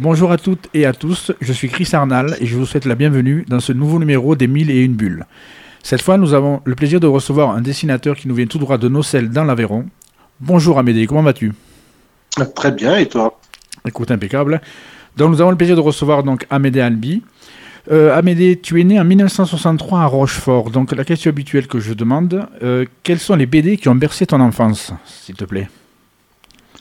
Bonjour 0.00 0.30
à 0.30 0.38
toutes 0.38 0.68
et 0.74 0.86
à 0.86 0.92
tous, 0.92 1.32
je 1.40 1.52
suis 1.52 1.68
Chris 1.68 1.88
Arnal 1.92 2.36
et 2.38 2.46
je 2.46 2.56
vous 2.56 2.66
souhaite 2.66 2.84
la 2.84 2.94
bienvenue 2.94 3.44
dans 3.48 3.58
ce 3.58 3.72
nouveau 3.72 3.98
numéro 3.98 4.36
des 4.36 4.46
1000 4.46 4.70
et 4.70 4.84
une 4.84 4.94
bulles. 4.94 5.26
Cette 5.82 6.02
fois, 6.02 6.16
nous 6.16 6.34
avons 6.34 6.60
le 6.64 6.76
plaisir 6.76 7.00
de 7.00 7.08
recevoir 7.08 7.50
un 7.50 7.60
dessinateur 7.60 8.14
qui 8.14 8.28
nous 8.28 8.34
vient 8.36 8.46
tout 8.46 8.58
droit 8.58 8.78
de 8.78 8.86
Nocel 8.86 9.28
dans 9.28 9.42
l'Aveyron. 9.42 9.86
Bonjour 10.38 10.78
Amédée, 10.78 11.08
comment 11.08 11.24
vas-tu? 11.24 11.52
Très 12.54 12.70
bien, 12.70 12.96
et 12.96 13.08
toi? 13.08 13.40
Écoute, 13.88 14.12
impeccable. 14.12 14.60
Donc 15.16 15.32
nous 15.32 15.40
avons 15.40 15.50
le 15.50 15.56
plaisir 15.56 15.74
de 15.74 15.80
recevoir 15.80 16.22
donc 16.22 16.46
Amédée 16.48 16.80
Albi. 16.80 17.24
Euh, 17.90 18.16
Amédée, 18.16 18.60
tu 18.60 18.80
es 18.80 18.84
né 18.84 19.00
en 19.00 19.04
1963 19.04 19.98
à 19.98 20.06
Rochefort. 20.06 20.70
Donc 20.70 20.92
la 20.92 21.04
question 21.04 21.30
habituelle 21.30 21.66
que 21.66 21.80
je 21.80 21.92
demande, 21.92 22.46
euh, 22.62 22.84
quels 23.02 23.18
sont 23.18 23.34
les 23.34 23.46
BD 23.46 23.76
qui 23.76 23.88
ont 23.88 23.96
bercé 23.96 24.26
ton 24.26 24.40
enfance, 24.40 24.92
s'il 25.04 25.34
te 25.34 25.44
plaît? 25.44 25.68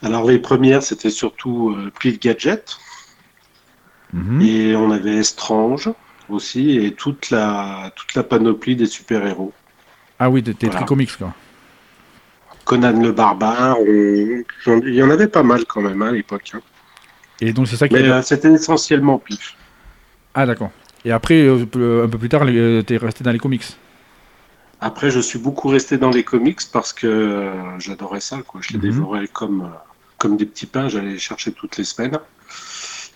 Alors 0.04 0.30
les 0.30 0.38
premières, 0.38 0.84
c'était 0.84 1.10
surtout 1.10 1.72
euh, 1.76 1.92
Pile 2.00 2.20
Gadget. 2.20 2.78
Mhm. 4.14 4.42
Et 4.42 4.76
on 4.76 4.92
avait 4.92 5.18
Estrange 5.18 5.90
aussi, 6.30 6.78
et 6.78 6.94
toute 6.94 7.30
la, 7.30 7.92
toute 7.96 8.14
la 8.16 8.24
panoplie 8.24 8.76
des 8.76 8.86
super-héros. 8.86 9.54
Ah 10.20 10.30
oui, 10.30 10.44
t'es 10.44 10.68
Voilà. 10.68 10.86
comics 10.86 11.16
quoi. 11.18 11.34
Conan 12.66 13.00
le 13.02 13.12
barbare, 13.12 13.78
on- 13.80 14.44
il 14.82 14.94
y 14.94 15.02
en 15.04 15.10
avait 15.10 15.28
pas 15.28 15.44
mal 15.44 15.64
quand 15.66 15.82
même 15.82 16.02
hein, 16.02 16.08
à 16.10 16.12
l'époque. 16.12 16.52
hein. 16.54 16.60
Et 17.40 17.54
donc 17.54 17.68
c'est 17.68 17.78
ça 17.78 17.88
qui... 17.88 17.94
Mais 17.94 18.10
euh, 18.10 18.22
c'était 18.22 18.52
essentiellement 18.52 19.20
pif. 19.20 19.56
Ah 20.34 20.46
d'accord. 20.46 20.72
Et 21.06 21.12
après, 21.12 21.42
euh, 21.48 21.66
peu- 21.66 22.04
un 22.04 22.10
peu 22.10 22.18
plus 22.18 22.30
tard, 22.30 22.46
t'es 22.86 22.98
resté 22.98 23.24
dans 23.24 23.32
les 23.32 23.40
comics. 23.40 23.64
Après, 24.82 25.10
je 25.12 25.20
suis 25.20 25.40
beaucoup 25.40 25.70
resté 25.70 25.98
dans 25.98 26.10
les 26.10 26.24
comics 26.24 26.60
parce 26.74 26.94
que 26.94 27.08
euh, 27.08 27.80
j'adorais 27.80 28.20
ça. 28.20 28.40
Quoi. 28.46 28.62
Je 28.64 28.74
les 28.74 28.78
Mhm. 28.78 28.82
dévorais 28.84 29.28
comme, 29.28 29.62
euh, 29.62 29.78
comme 30.18 30.36
des 30.38 30.46
petits 30.46 30.66
pains. 30.66 30.90
J'allais 30.90 31.12
les 31.12 31.20
chercher 31.20 31.52
toutes 31.52 31.78
les 31.78 31.84
semaines. 31.84 32.20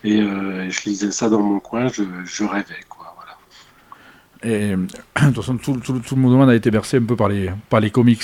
Et 0.03 0.19
euh, 0.21 0.69
je 0.69 0.81
lisais 0.89 1.11
ça 1.11 1.29
dans 1.29 1.41
mon 1.41 1.59
coin. 1.59 1.87
Je, 1.87 2.03
je 2.25 2.43
rêvais. 2.43 2.81
Quoi, 2.89 3.13
voilà. 3.15 4.55
Et 4.55 4.73
euh, 4.73 4.77
de 5.21 5.25
toute 5.27 5.35
façon, 5.37 5.57
tout, 5.57 5.77
tout- 5.77 5.99
tout 5.99 6.15
le 6.15 6.21
monde 6.21 6.49
a 6.49 6.55
été 6.55 6.71
bercé 6.71 6.97
un 6.97 7.03
peu 7.03 7.15
par 7.15 7.29
les, 7.29 7.49
par 7.69 7.79
les 7.79 7.89
comics. 7.91 8.23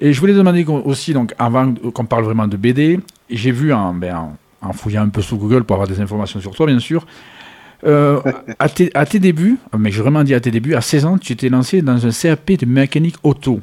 Et 0.00 0.12
je 0.12 0.20
voulais 0.20 0.34
demander 0.34 0.64
aussi, 0.66 1.12
donc, 1.12 1.34
avant 1.38 1.72
qu'on 1.74 2.04
parle 2.04 2.24
vraiment 2.24 2.46
de 2.48 2.56
BD, 2.56 2.98
j'ai 3.30 3.52
vu 3.52 3.72
en, 3.72 3.94
ben, 3.94 4.16
en, 4.62 4.68
en 4.68 4.72
fouillant 4.72 5.02
un 5.02 5.08
peu 5.08 5.22
sur 5.22 5.36
Google 5.36 5.64
pour 5.64 5.74
avoir 5.74 5.88
des 5.88 6.00
informations 6.00 6.40
sur 6.40 6.52
toi, 6.52 6.66
bien 6.66 6.80
sûr, 6.80 7.06
euh, 7.84 8.20
à, 8.58 8.68
tes, 8.68 8.90
à 8.94 9.04
tes 9.06 9.18
débuts, 9.20 9.56
mais 9.78 9.90
j'ai 9.92 10.00
vraiment 10.02 10.24
dit 10.24 10.34
à 10.34 10.40
tes 10.40 10.50
débuts, 10.50 10.74
à 10.74 10.80
16 10.80 11.04
ans, 11.04 11.18
tu 11.18 11.36
t'es 11.36 11.48
lancé 11.48 11.80
dans 11.82 12.04
un 12.06 12.10
CAP 12.10 12.52
de 12.52 12.66
mécanique 12.66 13.16
auto. 13.22 13.60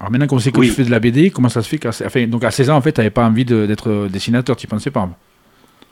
Alors 0.00 0.10
maintenant 0.12 0.26
qu'on 0.26 0.38
sait 0.38 0.52
que 0.52 0.58
Oui. 0.60 0.68
tu 0.68 0.72
fais 0.74 0.84
de 0.84 0.90
la 0.90 1.00
BD, 1.00 1.30
comment 1.30 1.48
ça 1.48 1.60
se 1.60 1.68
fait 1.68 1.78
qu'à 1.78 1.88
enfin, 1.90 2.26
donc 2.28 2.44
à 2.44 2.50
16 2.50 2.70
ans, 2.70 2.76
en 2.76 2.80
fait, 2.80 2.92
tu 2.92 3.00
n'avais 3.00 3.10
pas 3.10 3.26
envie 3.26 3.44
d'être 3.44 4.08
dessinateur, 4.08 4.56
tu 4.56 4.66
pensais 4.66 4.90
pas 4.90 5.08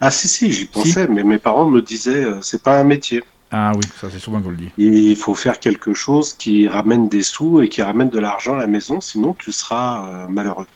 Ah 0.05 0.11
si, 0.11 0.27
si, 0.27 0.50
j'y 0.53 0.64
pensais. 0.64 1.06
Mais 1.06 1.22
mes 1.22 1.39
parents 1.39 1.64
me 1.70 1.81
disaient, 1.81 2.25
euh, 2.25 2.41
c'est 2.42 2.61
pas 2.61 2.81
un 2.81 2.83
métier. 2.83 3.22
Ah 3.53 3.70
oui, 3.77 3.83
ça 4.00 4.09
c'est 4.11 4.19
souvent 4.19 4.42
qu'on 4.42 4.50
le 4.50 4.56
dit. 4.56 4.70
Il 4.77 5.14
faut 5.14 5.36
faire 5.36 5.61
quelque 5.61 5.94
chose 5.94 6.33
qui 6.33 6.67
ramène 6.67 7.09
des 7.09 7.22
sous 7.22 7.62
et 7.62 7.69
qui 7.69 7.83
ramène 7.83 8.11
de 8.11 8.19
l'argent 8.19 8.55
à 8.55 8.59
la 8.59 8.67
maison. 8.67 9.00
Sinon, 9.00 9.33
tu 9.39 9.53
seras 9.53 10.09
euh, 10.09 10.27
malheureux. 10.28 10.67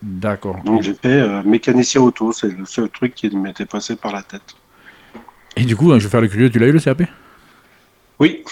D'accord. 0.00 0.62
Donc 0.64 0.82
j'ai 0.82 0.94
fait 0.94 1.20
euh, 1.20 1.42
mécanicien 1.42 2.00
auto. 2.00 2.30
C'est 2.30 2.56
le 2.56 2.64
seul 2.64 2.88
truc 2.90 3.16
qui 3.16 3.28
m'était 3.34 3.66
passé 3.66 3.96
par 3.96 4.12
la 4.12 4.22
tête. 4.22 4.54
Et 5.56 5.64
du 5.64 5.74
coup, 5.74 5.90
je 5.98 6.04
vais 6.04 6.08
faire 6.08 6.20
le 6.20 6.28
curieux, 6.28 6.48
tu 6.50 6.60
l'as 6.60 6.68
eu 6.68 6.72
le 6.72 6.78
CAP 6.80 7.02
Oui, 8.20 8.44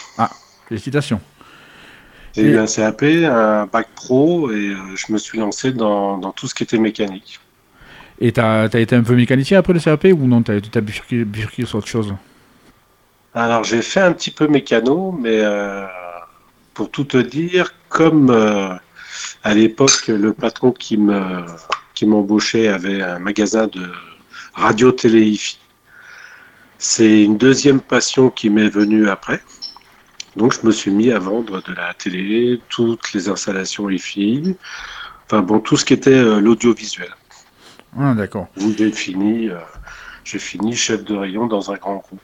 Félicitations. 0.68 1.20
J'ai 2.34 2.42
Et- 2.42 2.50
eu 2.52 2.58
un 2.58 2.66
CAP, 2.66 3.02
un 3.02 3.66
bac 3.66 3.86
pro 3.94 4.50
et 4.50 4.74
je 4.96 5.12
me 5.12 5.18
suis 5.18 5.38
lancé 5.38 5.70
dans, 5.72 6.18
dans 6.18 6.32
tout 6.32 6.48
ce 6.48 6.54
qui 6.56 6.64
était 6.64 6.78
mécanique. 6.78 7.38
Et 8.20 8.32
t'as 8.32 8.68
as 8.68 8.78
été 8.78 8.94
un 8.94 9.02
peu 9.02 9.14
mécanicien 9.14 9.58
après 9.58 9.72
le 9.72 9.80
CAP 9.80 10.06
ou 10.12 10.26
non 10.26 10.42
T'as 10.42 10.54
as 10.54 10.80
bifurqué, 10.80 11.64
sur 11.64 11.78
autre 11.78 11.88
chose 11.88 12.14
Alors 13.34 13.64
j'ai 13.64 13.82
fait 13.82 14.00
un 14.00 14.12
petit 14.12 14.30
peu 14.30 14.46
mécano, 14.46 15.12
mais 15.12 15.40
euh, 15.40 15.86
pour 16.74 16.90
tout 16.90 17.04
te 17.04 17.16
dire, 17.16 17.74
comme 17.88 18.30
euh, 18.30 18.74
à 19.42 19.54
l'époque 19.54 20.08
le 20.08 20.32
patron 20.32 20.72
qui 20.72 20.96
me 20.96 21.44
qui 21.94 22.06
m'embauchait 22.06 22.68
avait 22.68 23.02
un 23.02 23.18
magasin 23.18 23.66
de 23.66 23.82
radio 24.54 24.92
télé 24.92 25.38
c'est 26.78 27.22
une 27.22 27.38
deuxième 27.38 27.80
passion 27.80 28.28
qui 28.28 28.50
m'est 28.50 28.68
venue 28.68 29.08
après. 29.08 29.40
Donc 30.34 30.52
je 30.52 30.66
me 30.66 30.72
suis 30.72 30.90
mis 30.90 31.12
à 31.12 31.20
vendre 31.20 31.62
de 31.62 31.72
la 31.74 31.94
télé, 31.94 32.60
toutes 32.70 33.12
les 33.12 33.28
installations 33.28 33.88
hi 33.88 34.56
enfin 35.24 35.42
bon 35.42 35.60
tout 35.60 35.76
ce 35.76 35.84
qui 35.84 35.94
était 35.94 36.10
euh, 36.10 36.40
l'audiovisuel. 36.40 37.14
Ah, 37.98 38.14
d'accord. 38.14 38.48
Où 38.60 38.72
j'ai 38.76 38.90
fini, 38.92 39.48
euh, 39.48 39.58
j'ai 40.24 40.38
fini 40.38 40.74
chef 40.74 41.04
de 41.04 41.14
rayon 41.14 41.46
dans 41.46 41.70
un 41.70 41.74
grand 41.76 41.96
groupe. 41.96 42.20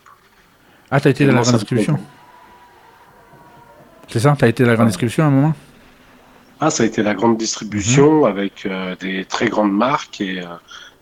Ah, 0.91 1.01
t'as 1.01 1.11
été 1.11 1.27
dans 1.27 1.35
la 1.35 1.43
grande 1.43 1.55
distribution. 1.57 1.99
C'est 4.09 4.21
ça 4.21 4.35
T'as 4.39 4.49
été 4.49 4.63
dans 4.65 4.71
la 4.71 4.77
grande 4.77 4.89
distribution 4.89 5.25
à 5.25 5.27
un 5.27 5.31
moment? 5.31 5.55
Ah, 6.61 6.71
ça 6.71 6.83
a 6.83 6.87
été 6.87 7.03
la 7.03 7.15
grande 7.15 7.37
distribution 7.37 8.21
Mhm. 8.21 8.25
avec 8.25 8.67
euh, 8.67 8.97
des 8.97 9.25
très 9.27 9.49
grandes 9.49 9.73
marques 9.77 10.21
et 10.21 10.41
euh, 10.41 10.47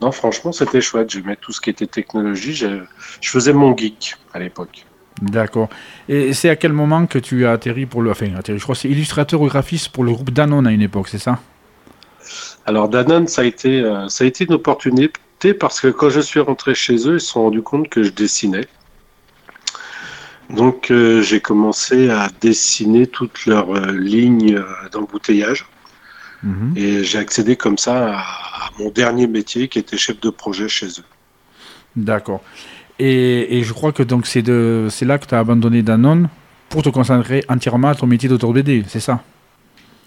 non, 0.03 0.11
franchement, 0.13 0.53
c'était 0.53 0.81
chouette. 0.81 1.11
J'aimais 1.11 1.37
tout 1.37 1.53
ce 1.53 1.61
qui 1.61 1.71
était 1.71 1.87
technologie. 1.87 2.53
Je, 2.55 2.83
je 3.21 3.31
faisais 3.31 3.53
mon 3.53 3.75
geek 3.77 4.17
à 4.35 4.39
l'époque. 4.41 4.85
D'accord. 5.23 5.71
Et 6.11 6.35
c'est 6.35 6.51
à 6.51 6.57
quel 6.57 6.75
moment 6.75 7.07
que 7.07 7.19
tu 7.19 7.47
as 7.47 7.53
atterri 7.53 7.87
pour 7.87 8.03
le. 8.03 8.11
Enfin, 8.11 8.35
atterri, 8.37 8.59
je 8.59 8.63
crois 8.65 8.75
que 8.75 8.83
c'est 8.83 8.91
illustrateur 8.91 9.41
ou 9.41 9.47
graphiste 9.47 9.89
pour 9.91 10.05
le 10.05 10.13
groupe 10.13 10.31
Danone 10.31 10.67
à 10.67 10.73
une 10.73 10.83
époque, 10.83 11.09
c'est 11.09 11.19
ça? 11.19 11.39
Alors 12.67 12.89
Danone, 12.89 13.29
ça 13.29 13.43
a 13.43 13.45
été, 13.45 13.81
euh, 13.81 14.09
ça 14.09 14.25
a 14.25 14.27
été 14.27 14.45
une 14.45 14.55
opportunité 14.55 15.55
parce 15.59 15.81
que 15.81 15.89
quand 15.89 16.11
je 16.11 16.21
suis 16.21 16.41
rentré 16.41 16.75
chez 16.75 17.09
eux, 17.09 17.15
ils 17.15 17.21
se 17.21 17.29
sont 17.29 17.43
rendus 17.43 17.63
compte 17.63 17.89
que 17.89 18.03
je 18.03 18.11
dessinais. 18.11 18.67
Donc 20.51 20.91
euh, 20.91 21.23
j'ai 21.23 21.41
commencé 21.41 22.11
à 22.11 22.29
dessiner 22.41 23.07
toutes 23.07 23.47
leurs 23.47 23.71
euh, 23.75 23.93
lignes 23.93 24.63
d'embouteillage 24.93 25.67
Mhm. 26.43 26.75
et 26.77 27.03
j'ai 27.03 27.19
accédé 27.19 27.57
comme 27.57 27.79
ça 27.79 28.15
à, 28.15 28.19
à 28.19 28.71
mon 28.79 28.91
dernier 28.91 29.27
métier 29.27 29.69
qui 29.69 29.79
était 29.79 29.97
chef 29.97 30.21
de 30.21 30.29
projet 30.29 30.69
chez 30.69 30.87
eux. 30.87 31.05
D'accord. 31.97 32.43
Et, 32.99 33.59
et 33.59 33.63
je 33.63 33.73
crois 33.73 33.93
que 33.93 34.03
donc 34.03 34.27
c'est 34.27 34.43
là 34.43 35.19
que 35.19 35.27
tu 35.27 35.35
as 35.35 35.39
abandonné 35.39 35.83
Danone 35.83 36.29
pour 36.69 36.83
te 36.83 36.91
concentrer 36.91 37.43
entièrement 37.49 37.89
à 37.89 37.95
ton 37.95 38.07
métier 38.07 38.29
d'auteur 38.29 38.53
BD, 38.53 38.85
c'est 38.87 39.01
ça? 39.01 39.23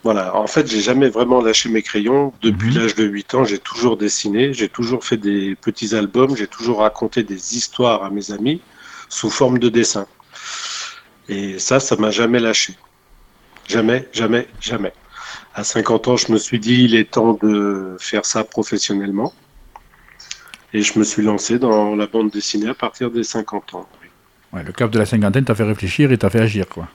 Voilà, 0.04 0.36
en 0.36 0.48
fait, 0.48 0.66
j'ai 0.68 0.80
jamais 0.82 1.10
vraiment 1.10 1.42
lâché 1.42 1.68
mes 1.70 1.82
crayons. 1.82 2.34
Depuis 2.42 2.70
Mhm. 2.70 2.78
l'âge 2.78 2.96
de 2.96 3.04
8 3.04 3.34
ans, 3.34 3.44
j'ai 3.44 3.60
toujours 3.60 3.98
dessiné, 3.98 4.54
j'ai 4.54 4.70
toujours 4.70 5.04
fait 5.04 5.18
des 5.18 5.56
petits 5.56 5.94
albums, 5.94 6.38
j'ai 6.38 6.48
toujours 6.48 6.80
raconté 6.80 7.24
des 7.24 7.56
histoires 7.58 8.04
à 8.04 8.10
mes 8.10 8.32
amis 8.32 8.62
sous 9.10 9.30
forme 9.30 9.60
de 9.60 9.68
dessin. 9.68 10.08
Et 11.28 11.60
ça, 11.60 11.80
ça 11.80 11.96
m'a 11.98 12.12
jamais 12.12 12.40
lâché. 12.40 12.76
Jamais, 13.68 14.08
jamais, 14.14 14.48
jamais. 14.62 14.94
À 15.54 15.64
50 15.64 16.08
ans, 16.08 16.18
je 16.18 16.32
me 16.32 16.38
suis 16.38 16.60
dit, 16.60 16.84
il 16.86 16.96
est 16.96 17.12
temps 17.12 17.34
de 17.42 17.98
faire 18.00 18.26
ça 18.26 18.44
professionnellement. 18.44 19.34
Et 20.74 20.82
je 20.82 20.98
me 20.98 21.04
suis 21.04 21.24
lancé 21.24 21.60
dans 21.60 21.96
la 21.96 22.08
bande 22.08 22.30
dessinée 22.30 22.70
à 22.70 22.74
partir 22.74 23.12
des 23.12 23.24
50 23.24 23.74
ans. 23.74 23.88
Ouais, 24.54 24.64
le 24.64 24.72
cap 24.72 24.90
de 24.92 24.98
la 24.98 25.06
cinquantaine 25.06 25.44
t'a 25.44 25.56
fait 25.56 25.64
réfléchir 25.64 26.12
et 26.12 26.18
t'a 26.18 26.30
fait 26.30 26.40
agir, 26.40 26.68
quoi. 26.68 26.88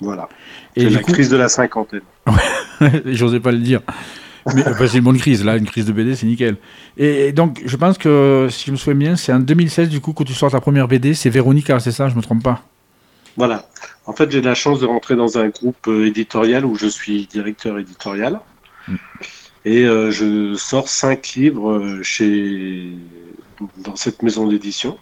Voilà. 0.00 0.28
Et 0.74 0.88
la 0.88 1.00
coup, 1.00 1.12
crise 1.12 1.30
de 1.30 1.36
la 1.36 1.48
cinquantaine. 1.48 2.02
j'osais 3.06 3.40
pas 3.40 3.52
le 3.52 3.58
dire. 3.58 3.80
Mais 4.54 4.66
enfin, 4.68 4.86
c'est 4.86 4.98
une 4.98 5.04
bonne 5.04 5.18
crise, 5.18 5.44
là, 5.44 5.56
une 5.56 5.66
crise 5.66 5.86
de 5.86 5.92
BD, 5.92 6.14
c'est 6.14 6.26
nickel. 6.26 6.56
Et, 6.96 7.28
et 7.28 7.32
donc, 7.32 7.62
je 7.64 7.76
pense 7.76 7.98
que, 7.98 8.46
si 8.50 8.66
je 8.66 8.72
me 8.72 8.76
souviens 8.76 8.94
bien, 8.94 9.16
c'est 9.16 9.32
en 9.32 9.40
2016, 9.40 9.88
du 9.88 10.00
coup, 10.00 10.12
que 10.12 10.22
tu 10.22 10.34
sors 10.34 10.52
ta 10.52 10.60
première 10.60 10.86
BD, 10.86 11.14
c'est 11.14 11.30
Véronica, 11.30 11.80
c'est 11.80 11.90
ça, 11.90 12.08
je 12.08 12.14
me 12.14 12.22
trompe 12.22 12.44
pas? 12.44 12.62
Voilà. 13.36 13.66
En 14.06 14.12
fait, 14.12 14.30
j'ai 14.30 14.40
la 14.40 14.54
chance 14.54 14.80
de 14.80 14.86
rentrer 14.86 15.16
dans 15.16 15.38
un 15.38 15.48
groupe 15.48 15.88
euh, 15.88 16.06
éditorial 16.06 16.64
où 16.64 16.76
je 16.76 16.86
suis 16.86 17.26
directeur 17.26 17.78
éditorial. 17.78 18.40
Mm. 18.86 18.94
Et 19.66 19.84
euh, 19.84 20.12
je 20.12 20.54
sors 20.54 20.88
cinq 20.88 21.34
livres 21.34 21.72
euh, 21.72 22.02
chez... 22.04 22.92
dans 23.78 23.96
cette 23.96 24.22
maison 24.22 24.46
d'édition. 24.46 24.96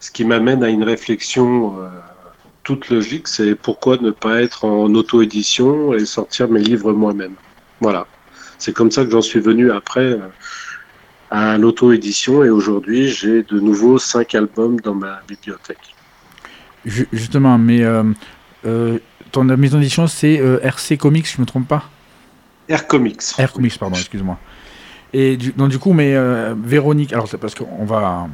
Ce 0.00 0.10
qui 0.10 0.24
m'amène 0.24 0.64
à 0.64 0.68
une 0.68 0.82
réflexion 0.82 1.78
euh, 1.78 1.88
toute 2.76 2.88
logique, 2.90 3.26
c'est 3.26 3.56
pourquoi 3.56 3.96
ne 3.96 4.10
pas 4.12 4.40
être 4.42 4.64
en 4.64 4.94
auto-édition 4.94 5.92
et 5.92 6.04
sortir 6.06 6.48
mes 6.48 6.60
livres 6.60 6.92
moi-même. 6.92 7.34
Voilà. 7.80 8.06
C'est 8.58 8.72
comme 8.72 8.92
ça 8.92 9.04
que 9.04 9.10
j'en 9.10 9.22
suis 9.22 9.40
venu 9.40 9.72
après 9.72 10.04
euh, 10.12 10.18
à 11.30 11.58
l'auto-édition 11.58 12.44
et 12.44 12.50
aujourd'hui 12.50 13.08
j'ai 13.08 13.42
de 13.42 13.58
nouveau 13.58 13.98
cinq 13.98 14.34
albums 14.36 14.78
dans 14.80 14.94
ma 14.94 15.20
bibliothèque. 15.26 15.94
Ju- 16.84 17.08
Justement, 17.12 17.58
mais 17.58 17.82
euh, 17.82 18.04
euh, 18.66 18.98
ton 19.32 19.42
maison 19.44 19.78
d'édition, 19.78 20.06
c'est 20.06 20.38
euh, 20.40 20.60
RC 20.62 20.96
Comics, 20.96 21.26
je 21.34 21.40
me 21.40 21.46
trompe 21.46 21.66
pas? 21.66 21.90
Air 22.68 22.86
Comics. 22.86 23.22
R 23.36 23.52
Comics, 23.52 23.76
pardon, 23.78 23.96
excuse-moi. 23.96 24.38
Et 25.12 25.36
du, 25.36 25.50
donc, 25.50 25.70
du 25.70 25.78
coup, 25.80 25.92
mais 25.92 26.14
Véronique, 26.62 27.12
alors 27.12 27.26
c'est 27.26 27.36
parce 27.38 27.56
qu'on 27.56 27.84
va, 27.84 28.28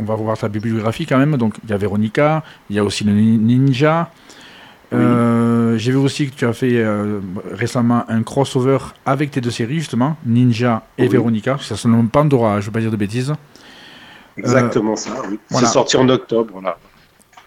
on 0.00 0.04
va 0.04 0.14
voir 0.14 0.36
ta 0.38 0.48
bibliographie 0.48 1.06
quand 1.06 1.18
même. 1.18 1.36
Donc, 1.36 1.54
il 1.64 1.70
y 1.70 1.72
a 1.72 1.76
Véronica, 1.76 2.42
il 2.70 2.76
y 2.76 2.78
a 2.78 2.84
aussi 2.84 3.04
le 3.04 3.12
Ni- 3.12 3.38
Ninja. 3.38 4.10
Euh, 4.92 5.78
J'ai 5.78 5.92
vu 5.92 5.98
aussi 5.98 6.28
que 6.28 6.34
tu 6.34 6.46
as 6.46 6.52
fait 6.52 6.72
euh, 6.74 7.20
récemment 7.52 8.04
un 8.08 8.22
crossover 8.24 8.78
avec 9.06 9.30
tes 9.30 9.40
deux 9.40 9.52
séries, 9.52 9.78
justement, 9.78 10.16
Ninja 10.26 10.82
et 10.98 11.02
Oui. 11.02 11.08
Véronica. 11.08 11.58
Ça 11.60 11.76
se 11.76 11.86
nomme 11.86 12.08
Pandora, 12.08 12.54
je 12.54 12.64
ne 12.64 12.66
veux 12.66 12.72
pas 12.72 12.80
dire 12.80 12.90
de 12.90 12.96
bêtises. 12.96 13.32
Exactement 14.36 14.96
ça, 14.96 15.10
oui. 15.28 15.38
C'est 15.50 15.66
sorti 15.66 15.96
en 15.96 16.08
octobre. 16.08 16.60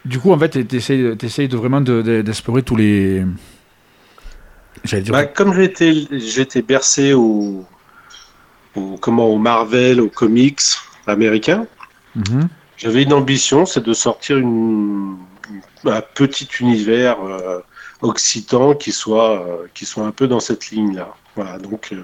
Du 0.06 0.20
coup, 0.20 0.32
en 0.32 0.38
fait, 0.38 0.68
tu 0.68 0.76
essayes, 0.76 1.48
de 1.48 1.58
vraiment 1.58 1.82
d'explorer 1.82 2.62
tous 2.64 2.76
les. 2.76 3.26
Dire... 4.86 5.14
Bah, 5.14 5.26
comme 5.26 5.54
j'étais 5.54 6.62
bercé 6.62 7.14
au, 7.14 7.66
comment, 9.00 9.28
au 9.28 9.38
Marvel, 9.38 10.02
aux 10.02 10.10
comics 10.10 10.60
américains, 11.08 11.66
mhm. 12.16 12.48
j'avais 12.78 13.04
une 13.04 13.14
ambition, 13.14 13.66
c'est 13.66 13.84
de 13.84 13.94
sortir 13.94 14.38
une, 14.38 15.18
un 15.86 16.02
petit 16.02 16.48
univers 16.60 17.18
euh, 17.24 17.60
occitan 18.02 18.74
qui 18.76 18.92
soit, 18.92 19.42
euh, 19.42 19.68
qui 19.74 19.86
soit 19.86 20.06
un 20.06 20.12
peu 20.12 20.28
dans 20.28 20.40
cette 20.40 20.72
ligne-là. 20.72 21.14
Voilà, 21.36 21.58
donc 21.58 21.90
euh, 21.92 22.04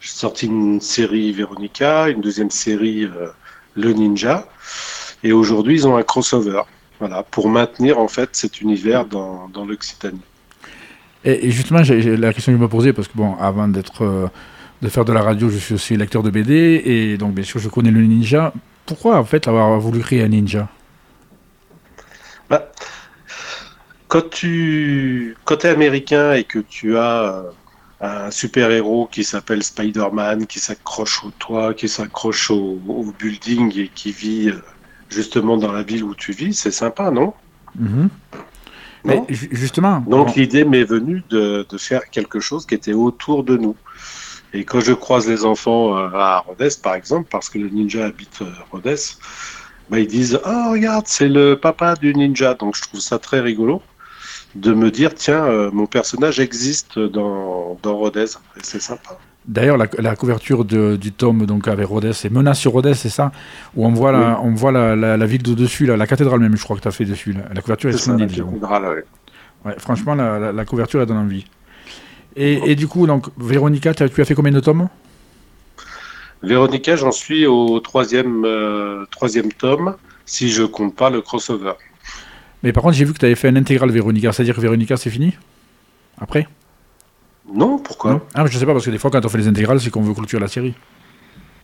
j'ai 0.00 0.08
sorti 0.08 0.46
une 0.46 0.80
série 0.80 1.32
Veronica, 1.32 2.08
une 2.08 2.20
deuxième 2.20 2.50
série 2.50 3.08
Le 3.74 3.92
Ninja, 3.92 4.46
et 5.22 5.32
aujourd'hui 5.32 5.76
ils 5.76 5.88
ont 5.88 5.96
un 5.96 6.02
crossover. 6.02 6.62
Voilà, 7.00 7.22
pour 7.22 7.48
maintenir 7.48 7.98
en 7.98 8.08
fait 8.08 8.30
cet 8.32 8.60
univers 8.60 9.06
dans, 9.06 9.48
dans 9.48 9.64
l'Occitanie. 9.64 10.20
Et, 11.24 11.50
justement, 11.50 11.78
la 11.78 12.32
question 12.32 12.52
que 12.52 12.58
je 12.58 12.62
me 12.62 12.68
posais, 12.68 12.92
parce 12.92 13.06
que 13.06 13.16
bon, 13.16 13.36
avant 13.36 13.68
d'être 13.68 14.30
de 14.82 14.88
faire 14.88 15.04
de 15.04 15.12
la 15.12 15.22
radio, 15.22 15.48
je 15.48 15.58
suis 15.58 15.74
aussi 15.74 15.96
lecteur 15.96 16.22
de 16.22 16.30
BD, 16.30 16.82
et 16.84 17.16
donc 17.16 17.34
bien 17.34 17.44
sûr 17.44 17.60
je 17.60 17.68
connais 17.68 17.90
le 17.90 18.02
ninja. 18.02 18.52
Pourquoi 18.88 19.18
en 19.18 19.24
fait 19.24 19.46
avoir 19.46 19.78
voulu 19.78 20.00
créer 20.00 20.22
un 20.22 20.28
ninja? 20.28 20.66
Bah, 22.48 22.72
Quand 24.08 24.30
tu 24.30 25.36
quand 25.44 25.62
es 25.66 25.68
américain 25.68 26.32
et 26.32 26.44
que 26.44 26.58
tu 26.58 26.96
as 26.96 27.22
euh, 27.22 27.42
un 28.00 28.30
super-héros 28.30 29.06
qui 29.12 29.24
s'appelle 29.24 29.62
Spider-Man, 29.62 30.46
qui 30.46 30.58
s'accroche 30.58 31.22
au 31.22 31.30
toit, 31.32 31.74
qui 31.74 31.86
s'accroche 31.86 32.50
au, 32.50 32.80
building 33.18 33.78
et 33.78 33.88
qui 33.94 34.10
vit 34.10 34.48
euh, 34.48 34.62
justement 35.10 35.58
dans 35.58 35.72
la 35.72 35.82
ville 35.82 36.04
où 36.04 36.14
tu 36.14 36.32
vis, 36.32 36.54
c'est 36.54 36.70
sympa, 36.70 37.10
non? 37.10 37.34
Mhm. 37.78 38.08
Mais 39.04 39.22
justement. 39.28 40.00
Donc 40.08 40.34
l'idée 40.34 40.64
m'est 40.64 40.84
venue 40.84 41.22
de, 41.28 41.66
de, 41.68 41.78
faire 41.78 42.08
quelque 42.10 42.40
chose 42.40 42.64
qui 42.64 42.74
était 42.74 42.94
autour 42.94 43.44
de 43.44 43.58
nous. 43.58 43.76
Et 44.54 44.64
quand 44.64 44.80
je 44.80 44.92
croise 44.92 45.28
les 45.28 45.44
enfants 45.44 45.96
euh, 45.96 46.08
à 46.14 46.38
Rhodes, 46.38 46.80
par 46.82 46.94
exemple, 46.94 47.28
parce 47.30 47.50
que 47.50 47.58
le 47.58 47.68
ninja 47.68 48.06
habite 48.06 48.42
euh, 48.42 48.50
Rhodes, 48.70 48.96
bah, 49.90 49.98
ils 49.98 50.06
disent 50.06 50.40
Oh, 50.44 50.72
regarde, 50.72 51.06
c'est 51.06 51.28
le 51.28 51.54
papa 51.54 51.94
du 51.94 52.14
ninja. 52.14 52.54
Donc 52.54 52.76
je 52.76 52.82
trouve 52.82 53.00
ça 53.00 53.18
très 53.18 53.40
rigolo 53.40 53.82
de 54.54 54.72
me 54.72 54.90
dire 54.90 55.14
Tiens, 55.14 55.44
euh, 55.44 55.70
mon 55.72 55.86
personnage 55.86 56.40
existe 56.40 56.98
dans, 56.98 57.78
dans 57.82 57.96
Rhodes. 57.96 58.28
c'est 58.62 58.80
sympa. 58.80 59.18
D'ailleurs, 59.46 59.78
la, 59.78 60.16
couverture 60.16 60.62
du 60.66 61.12
tome 61.12 61.46
donc 61.46 61.68
avec 61.68 61.86
Rhodes, 61.86 62.12
c'est 62.12 62.30
Menace 62.30 62.58
sur 62.58 62.72
Rhodes, 62.72 62.92
c'est 62.92 63.08
ça? 63.08 63.32
Où 63.74 63.86
on 63.86 63.92
voit, 63.92 64.12
la, 64.12 64.38
on 64.42 64.52
voit 64.52 64.72
la, 64.72 64.94
la, 64.94 65.26
ville 65.26 65.42
de 65.42 65.54
dessus, 65.54 65.86
la, 65.86 66.06
cathédrale 66.06 66.40
même, 66.40 66.54
je 66.54 66.62
crois 66.62 66.76
que 66.76 66.82
tu 66.82 66.88
as 66.88 66.90
fait 66.90 67.06
dessus. 67.06 67.34
La, 67.54 67.62
couverture 67.62 67.88
est, 67.88 67.96
splendide. 67.96 68.44
ouais. 69.64 69.74
franchement, 69.78 70.14
la, 70.14 70.64
couverture, 70.66 71.00
elle 71.00 71.06
donne 71.06 71.16
envie. 71.16 71.46
Et, 72.40 72.76
du 72.76 72.86
coup, 72.86 73.06
donc, 73.08 73.26
Véronica, 73.36 73.92
tu 73.94 74.04
as 74.04 74.08
fait 74.08 74.34
combien 74.34 74.52
de 74.52 74.60
tomes? 74.60 74.88
Véronica, 76.40 76.94
j'en 76.94 77.10
suis 77.10 77.46
au 77.46 77.80
troisième, 77.80 78.44
euh, 78.44 79.04
troisième 79.10 79.52
tome, 79.52 79.96
si 80.24 80.48
je 80.48 80.62
compte 80.62 80.94
pas 80.94 81.10
le 81.10 81.20
crossover. 81.20 81.72
Mais 82.62 82.72
par 82.72 82.84
contre, 82.84 82.94
j'ai 82.94 83.04
vu 83.04 83.12
que 83.12 83.18
tu 83.18 83.24
avais 83.24 83.34
fait 83.34 83.48
un 83.48 83.56
intégral 83.56 83.90
Véronica, 83.90 84.32
c'est-à-dire 84.32 84.54
que 84.54 84.60
Véronica, 84.60 84.96
c'est 84.96 85.10
fini? 85.10 85.36
Après? 86.20 86.46
Non, 87.52 87.78
pourquoi? 87.78 88.24
Ah, 88.34 88.46
je 88.46 88.56
sais 88.56 88.66
pas, 88.66 88.72
parce 88.72 88.84
que 88.84 88.90
des 88.90 88.98
fois, 88.98 89.10
quand 89.10 89.24
on 89.24 89.28
fait 89.28 89.38
les 89.38 89.48
intégrales, 89.48 89.80
c'est 89.80 89.90
qu'on 89.90 90.02
veut 90.02 90.14
clôturer 90.14 90.40
la 90.40 90.48
série. 90.48 90.74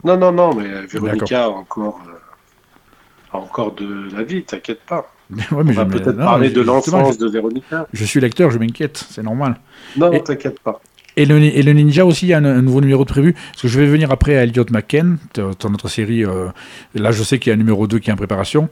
Non, 0.02 0.16
non, 0.16 0.32
non, 0.32 0.54
mais 0.54 0.86
Véronica 0.86 1.44
a 1.44 1.48
encore, 1.50 2.00
euh, 2.08 3.36
encore 3.38 3.72
de 3.72 4.08
la 4.12 4.24
vie, 4.24 4.42
t'inquiète 4.42 4.82
pas. 4.82 5.13
On 5.52 5.62
va 5.62 5.84
peut-être 5.86 6.16
parler 6.16 6.50
de 6.50 6.60
l'enfance 6.60 7.18
de 7.18 7.28
Véronica. 7.28 7.86
Je 7.92 8.04
suis 8.04 8.20
lecteur, 8.20 8.50
je 8.50 8.58
m'inquiète, 8.58 9.04
c'est 9.10 9.22
normal. 9.22 9.56
Non, 9.96 10.10
t'inquiète 10.20 10.60
pas. 10.60 10.80
Et 11.16 11.26
le, 11.26 11.40
et 11.40 11.62
le, 11.62 11.72
Ninja 11.72 12.04
aussi, 12.04 12.26
il 12.26 12.30
y 12.30 12.34
a 12.34 12.38
un, 12.38 12.62
nouveau 12.62 12.80
numéro 12.80 13.04
de 13.04 13.08
prévu. 13.08 13.34
Parce 13.34 13.62
que 13.62 13.68
je 13.68 13.78
vais 13.78 13.86
venir 13.86 14.10
après 14.10 14.36
à 14.36 14.42
Elliot 14.42 14.64
McKen, 14.70 15.18
ton 15.32 15.72
autre 15.72 15.88
série. 15.88 16.24
Euh, 16.24 16.48
là, 16.94 17.12
je 17.12 17.22
sais 17.22 17.38
qu'il 17.38 17.50
y 17.50 17.52
a 17.52 17.54
un 17.54 17.58
numéro 17.58 17.86
2 17.86 17.98
qui 18.00 18.10
est 18.10 18.12
en 18.12 18.16
préparation. 18.16 18.68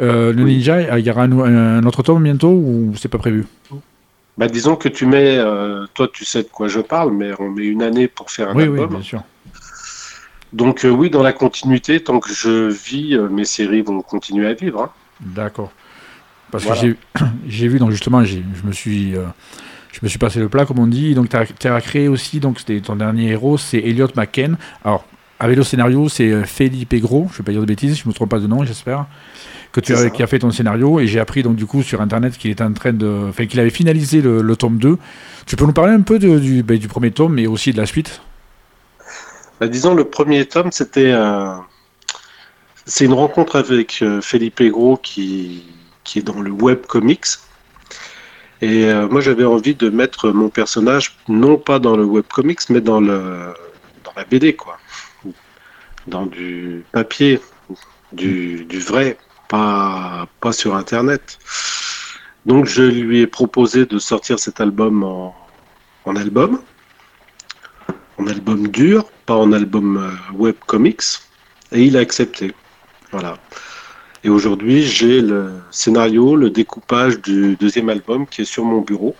Euh, 0.00 0.32
le 0.32 0.42
Ninja, 0.42 0.98
il 0.98 1.06
y 1.06 1.10
aura 1.10 1.22
un, 1.22 1.84
autre 1.84 2.02
tome 2.02 2.24
bientôt 2.24 2.50
ou 2.50 2.94
c'est 2.96 3.08
pas 3.08 3.18
prévu? 3.18 3.46
Bah, 4.36 4.48
Disons 4.48 4.74
que 4.74 4.88
tu 4.88 5.06
mets. 5.06 5.38
Euh, 5.38 5.86
toi, 5.94 6.08
tu 6.12 6.24
sais 6.24 6.42
de 6.42 6.48
quoi 6.48 6.66
je 6.66 6.80
parle, 6.80 7.12
mais 7.12 7.30
on 7.38 7.50
met 7.50 7.66
une 7.66 7.82
année 7.82 8.08
pour 8.08 8.30
faire 8.30 8.50
un 8.50 8.58
album. 8.58 8.88
Oui, 8.88 8.96
bien 8.96 9.02
sûr. 9.02 9.22
Donc, 10.52 10.84
oui, 10.88 11.10
dans 11.10 11.22
la 11.22 11.32
continuité, 11.32 12.00
tant 12.00 12.18
que 12.18 12.32
je 12.32 12.70
vis, 12.70 13.16
mes 13.30 13.44
séries 13.44 13.82
vont 13.82 14.02
continuer 14.02 14.46
à 14.48 14.54
vivre. 14.54 14.82
Hein. 14.82 14.90
D'accord. 15.20 15.72
Parce 16.62 16.80
que 16.80 16.96
j'ai 17.48 17.68
vu, 17.68 17.78
donc 17.80 17.90
justement, 17.90 18.24
je 18.24 18.38
me 18.64 18.72
suis. 18.72 19.16
Euh, 19.16 19.24
je 19.92 20.00
me 20.02 20.08
suis 20.08 20.18
passé 20.18 20.40
le 20.40 20.48
plat, 20.48 20.66
comme 20.66 20.80
on 20.80 20.88
dit. 20.88 21.14
Donc, 21.14 21.28
tu 21.28 21.68
as, 21.68 21.80
créé 21.80 22.08
aussi, 22.08 22.40
donc 22.40 22.58
c'était 22.58 22.80
ton 22.80 22.96
dernier 22.96 23.30
héros, 23.30 23.58
c'est 23.58 23.78
Elliot 23.78 24.08
McKen. 24.16 24.56
Alors, 24.84 25.04
avec 25.38 25.56
le 25.56 25.62
scénario, 25.62 26.08
c'est 26.08 26.30
euh, 26.30 26.42
Felipe 26.42 26.94
Gros, 26.96 27.28
je 27.30 27.34
ne 27.34 27.38
vais 27.38 27.44
pas 27.44 27.52
dire 27.52 27.60
de 27.60 27.66
bêtises, 27.66 27.96
je 27.96 28.02
ne 28.04 28.08
me 28.08 28.12
trompe 28.12 28.30
pas 28.30 28.40
de 28.40 28.48
nom, 28.48 28.64
j'espère, 28.64 29.06
que 29.70 29.80
tu 29.80 29.94
as, 29.94 30.10
qui 30.10 30.22
a 30.24 30.26
fait 30.26 30.40
ton 30.40 30.50
scénario. 30.50 30.98
Et 30.98 31.06
j'ai 31.06 31.20
appris, 31.20 31.44
donc, 31.44 31.54
du 31.54 31.66
coup, 31.66 31.84
sur 31.84 32.00
Internet 32.00 32.36
qu'il 32.36 32.50
était 32.50 32.64
en 32.64 32.72
train 32.72 32.92
de. 32.92 33.26
Enfin, 33.28 33.46
qu'il 33.46 33.60
avait 33.60 33.70
finalisé 33.70 34.20
le, 34.20 34.56
tome 34.56 34.78
2. 34.78 34.98
Tu 35.46 35.54
peux 35.54 35.64
nous 35.64 35.72
parler 35.72 35.92
un 35.92 36.02
peu 36.02 36.18
du, 36.18 36.64
ben, 36.64 36.76
du 36.76 36.88
premier 36.88 37.12
tome, 37.12 37.34
mais 37.34 37.46
aussi 37.46 37.72
de 37.72 37.78
la 37.78 37.86
suite? 37.86 38.20
Bah, 39.60 39.68
Disons, 39.68 39.94
le 39.94 40.04
premier 40.04 40.44
tome, 40.46 40.72
c'était. 40.72 41.14
C'est 42.86 43.06
une 43.06 43.14
rencontre 43.14 43.56
avec 43.56 44.00
euh, 44.02 44.20
Felipe 44.20 44.62
Gros 44.62 44.96
qui 44.96 45.62
qui 46.04 46.20
est 46.20 46.22
dans 46.22 46.40
le 46.40 46.50
web 46.50 46.86
comics. 46.86 47.26
Et 48.60 48.84
euh, 48.84 49.08
moi, 49.08 49.20
j'avais 49.20 49.44
envie 49.44 49.74
de 49.74 49.90
mettre 49.90 50.30
mon 50.30 50.48
personnage 50.48 51.16
non 51.28 51.56
pas 51.56 51.78
dans 51.78 51.96
le 51.96 52.04
web 52.04 52.24
comics, 52.32 52.60
mais 52.70 52.80
dans, 52.80 53.00
le, 53.00 53.52
dans 54.04 54.12
la 54.16 54.24
BD, 54.24 54.54
quoi. 54.54 54.78
Dans 56.06 56.26
du 56.26 56.84
papier, 56.92 57.40
du, 58.12 58.66
vrai, 58.78 59.18
pas, 59.48 60.28
pas 60.40 60.52
sur 60.52 60.76
Internet. 60.76 61.38
Donc, 62.46 62.66
je 62.66 62.82
lui 62.82 63.20
ai 63.20 63.26
proposé 63.26 63.86
de 63.86 63.98
sortir 63.98 64.38
cet 64.38 64.60
album 64.60 65.02
en, 65.02 65.34
en 66.04 66.16
album, 66.16 66.60
en 68.18 68.26
album 68.26 68.68
dur, 68.68 69.04
pas 69.26 69.34
en 69.34 69.52
album 69.52 69.96
euh, 69.96 70.36
web 70.36 70.56
comics, 70.66 71.02
et 71.72 71.82
il 71.82 71.96
a 71.96 72.00
accepté. 72.00 72.54
Voilà. 73.10 73.38
Et 74.24 74.30
aujourd'hui, 74.30 74.82
j'ai 74.82 75.20
le 75.20 75.52
scénario, 75.70 76.34
le 76.34 76.48
découpage 76.48 77.20
du 77.20 77.56
deuxième 77.56 77.90
album 77.90 78.26
qui 78.26 78.40
est 78.40 78.46
sur 78.46 78.64
mon 78.64 78.80
bureau 78.80 79.14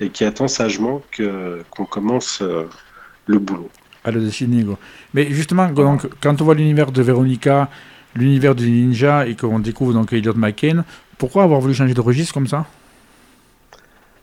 et 0.00 0.10
qui 0.10 0.24
attend 0.24 0.46
sagement 0.46 1.02
qu'on 1.76 1.84
commence 1.84 2.40
euh, 2.40 2.68
le 3.26 3.40
boulot. 3.40 3.68
À 4.04 4.12
le 4.12 4.20
dessiner. 4.20 4.64
Mais 5.12 5.28
justement, 5.30 5.68
donc, 5.68 6.06
quand 6.20 6.40
on 6.40 6.44
voit 6.44 6.54
l'univers 6.54 6.92
de 6.92 7.02
Veronica, 7.02 7.68
l'univers 8.14 8.54
du 8.54 8.70
ninja 8.70 9.26
et 9.26 9.34
qu'on 9.34 9.58
découvre 9.58 9.92
donc 9.92 10.12
Elliot 10.12 10.34
McCain, 10.34 10.84
pourquoi 11.18 11.42
avoir 11.42 11.60
voulu 11.60 11.74
changer 11.74 11.94
de 11.94 12.00
registre 12.00 12.32
comme 12.32 12.46
ça? 12.46 12.64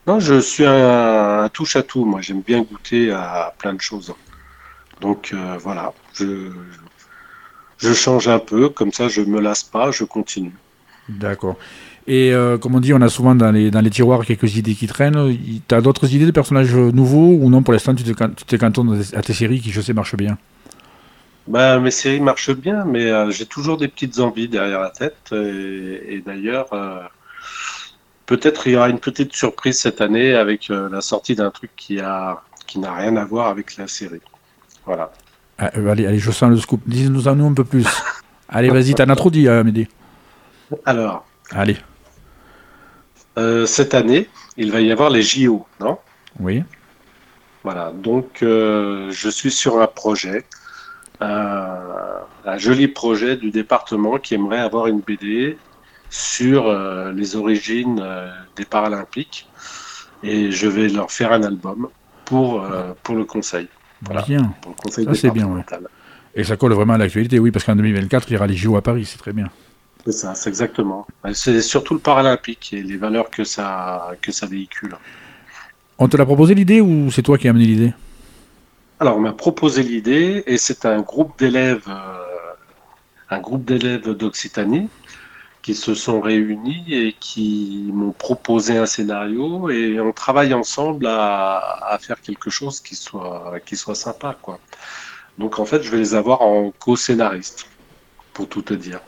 Non, 0.07 0.21
je 0.21 0.39
suis 0.39 0.65
un, 0.65 1.49
touche 1.51 1.75
à 1.75 1.83
tout. 1.83 2.05
Moi, 2.05 2.21
j'aime 2.21 2.41
bien 2.41 2.61
goûter 2.61 3.11
à 3.11 3.53
plein 3.57 3.73
de 3.73 3.81
choses. 3.81 4.13
Donc 5.01 5.31
euh, 5.33 5.57
voilà, 5.59 5.93
je, 6.13 6.51
je 7.81 7.93
change 7.93 8.27
un 8.27 8.39
peu, 8.39 8.69
comme 8.69 8.91
ça 8.91 9.07
je 9.07 9.21
me 9.21 9.39
lasse 9.39 9.63
pas, 9.63 9.91
je 9.91 10.03
continue. 10.03 10.55
D'accord. 11.09 11.55
Et 12.07 12.33
euh, 12.33 12.57
comme 12.57 12.75
on 12.75 12.79
dit, 12.79 12.93
on 12.93 13.01
a 13.01 13.09
souvent 13.09 13.35
dans 13.35 13.51
les, 13.51 13.69
dans 13.69 13.81
les 13.81 13.89
tiroirs 13.89 14.25
quelques 14.25 14.55
idées 14.55 14.73
qui 14.73 14.87
traînent. 14.87 15.37
Tu 15.67 15.75
as 15.75 15.81
d'autres 15.81 16.13
idées 16.13 16.25
de 16.25 16.31
personnages 16.31 16.75
nouveaux 16.75 17.37
ou 17.39 17.49
non 17.49 17.61
Pour 17.63 17.73
l'instant, 17.73 17.93
tu 17.93 18.03
te, 18.03 18.55
cantonnes 18.55 19.03
à 19.13 19.21
tes 19.21 19.33
séries 19.33 19.59
qui, 19.59 19.71
je 19.71 19.81
sais, 19.81 19.93
marchent 19.93 20.15
bien? 20.15 20.37
Bah, 21.47 21.79
Mes 21.79 21.91
séries 21.91 22.21
marchent 22.21 22.55
bien, 22.55 22.85
mais 22.85 23.05
euh, 23.05 23.29
j'ai 23.29 23.45
toujours 23.45 23.77
des 23.77 23.87
petites 23.87 24.19
envies 24.19 24.47
derrière 24.47 24.79
la 24.79 24.89
tête. 24.89 25.31
Et, 25.31 26.23
d'ailleurs, 26.25 26.73
euh, 26.73 27.01
peut-être 28.25 28.67
il 28.67 28.73
y 28.73 28.75
aura 28.77 28.89
une 28.89 28.99
petite 28.99 29.33
surprise 29.33 29.79
cette 29.79 30.01
année 30.01 30.33
avec 30.33 30.69
la 30.69 31.01
sortie 31.01 31.35
d'un 31.35 31.51
truc 31.51 31.71
qui 31.75 31.97
n'a 31.97 32.41
qui 32.67 32.79
rien 32.79 33.17
à 33.17 33.25
voir 33.25 33.47
avec 33.47 33.77
la 33.77 33.87
série. 33.87 34.21
Voilà. 34.85 35.11
Ah, 35.61 35.69
euh, 35.77 35.91
allez, 35.91 36.07
allez, 36.07 36.17
je 36.17 36.31
sens 36.31 36.49
le 36.49 36.57
scoop. 36.57 36.81
Dis-nous 36.87 37.27
en 37.27 37.35
nous 37.35 37.45
un 37.45 37.53
peu 37.53 37.63
plus. 37.63 37.85
allez, 38.49 38.71
vas-y, 38.71 38.95
t'en 38.95 39.07
as 39.09 39.15
trop 39.15 39.29
dit, 39.29 39.47
euh, 39.47 39.63
Mehdi. 39.63 39.87
Alors. 40.85 41.23
Allez. 41.51 41.77
Euh, 43.37 43.67
cette 43.67 43.93
année, 43.93 44.27
il 44.57 44.71
va 44.71 44.81
y 44.81 44.91
avoir 44.91 45.11
les 45.11 45.21
JO, 45.21 45.67
non? 45.79 45.99
Oui. 46.39 46.63
Voilà, 47.63 47.91
donc 47.91 48.39
je 48.41 49.29
suis 49.29 49.51
sur 49.51 49.79
un 49.79 49.85
projet, 49.85 50.45
un 51.19 52.57
joli 52.57 52.87
projet 52.87 53.37
du 53.37 53.51
département 53.51 54.17
qui 54.17 54.33
aimerait 54.33 54.57
avoir 54.57 54.87
une 54.87 55.01
BD 55.01 55.59
sur 56.09 56.73
les 57.13 57.35
origines 57.35 58.03
des 58.55 58.65
Paralympiques 58.65 59.47
et 60.23 60.49
je 60.49 60.67
vais 60.67 60.87
leur 60.87 61.11
faire 61.11 61.31
un 61.33 61.43
album 61.43 61.89
pour, 62.25 62.65
pour 63.03 63.15
le 63.15 63.25
conseil. 63.25 63.67
Bien. 64.01 64.53
Ça, 64.89 65.13
c'est 65.13 65.31
bien. 65.31 65.63
Et 66.33 66.43
ça 66.43 66.57
colle 66.57 66.73
vraiment 66.73 66.93
à 66.93 66.97
l'actualité, 66.97 67.39
oui, 67.39 67.51
parce 67.51 67.65
qu'en 67.65 67.75
2024, 67.75 68.29
il 68.29 68.33
y 68.33 68.37
aura 68.37 68.47
les 68.47 68.55
JO 68.55 68.75
à 68.77 68.81
Paris, 68.81 69.05
c'est 69.05 69.17
très 69.17 69.33
bien. 69.33 69.49
C'est 70.05 70.11
ça, 70.13 70.33
c'est 70.33 70.49
exactement. 70.49 71.05
C'est 71.33 71.61
surtout 71.61 71.93
le 71.93 71.99
paralympique 71.99 72.73
et 72.73 72.81
les 72.81 72.97
valeurs 72.97 73.29
que 73.29 73.43
ça, 73.43 74.11
que 74.21 74.31
ça 74.31 74.47
véhicule. 74.47 74.95
On 75.99 76.07
te 76.07 76.17
l'a 76.17 76.25
proposé 76.25 76.55
l'idée 76.55 76.81
ou 76.81 77.11
c'est 77.11 77.21
toi 77.21 77.37
qui 77.37 77.47
as 77.47 77.51
amené 77.51 77.65
l'idée? 77.65 77.93
Alors, 78.99 79.17
on 79.17 79.19
m'a 79.19 79.33
proposé 79.33 79.83
l'idée 79.83 80.43
et 80.47 80.57
c'est 80.57 80.85
un 80.85 81.01
groupe 81.01 81.37
d'élèves, 81.37 81.87
euh, 81.87 82.53
un 83.29 83.39
groupe 83.39 83.65
d'élèves 83.65 84.09
d'Occitanie 84.09 84.89
qui 85.61 85.75
se 85.75 85.93
sont 85.93 86.21
réunis 86.21 86.85
et 86.89 87.15
qui 87.19 87.91
m'ont 87.93 88.11
proposé 88.11 88.77
un 88.77 88.85
scénario 88.85 89.69
et 89.69 89.99
on 89.99 90.11
travaille 90.11 90.53
ensemble 90.53 91.05
à, 91.07 91.97
faire 92.01 92.19
quelque 92.21 92.49
chose 92.49 92.79
qui 92.79 92.95
soit, 92.95 93.55
qui 93.65 93.75
soit 93.75 93.95
sympa, 93.95 94.35
quoi. 94.41 94.59
Donc, 95.37 95.59
en 95.59 95.65
fait, 95.65 95.81
je 95.83 95.91
vais 95.91 95.97
les 95.97 96.15
avoir 96.15 96.41
en 96.41 96.71
co-scénariste, 96.77 97.67
pour 98.33 98.49
tout 98.49 98.61
te 98.61 98.73
dire. 98.73 98.99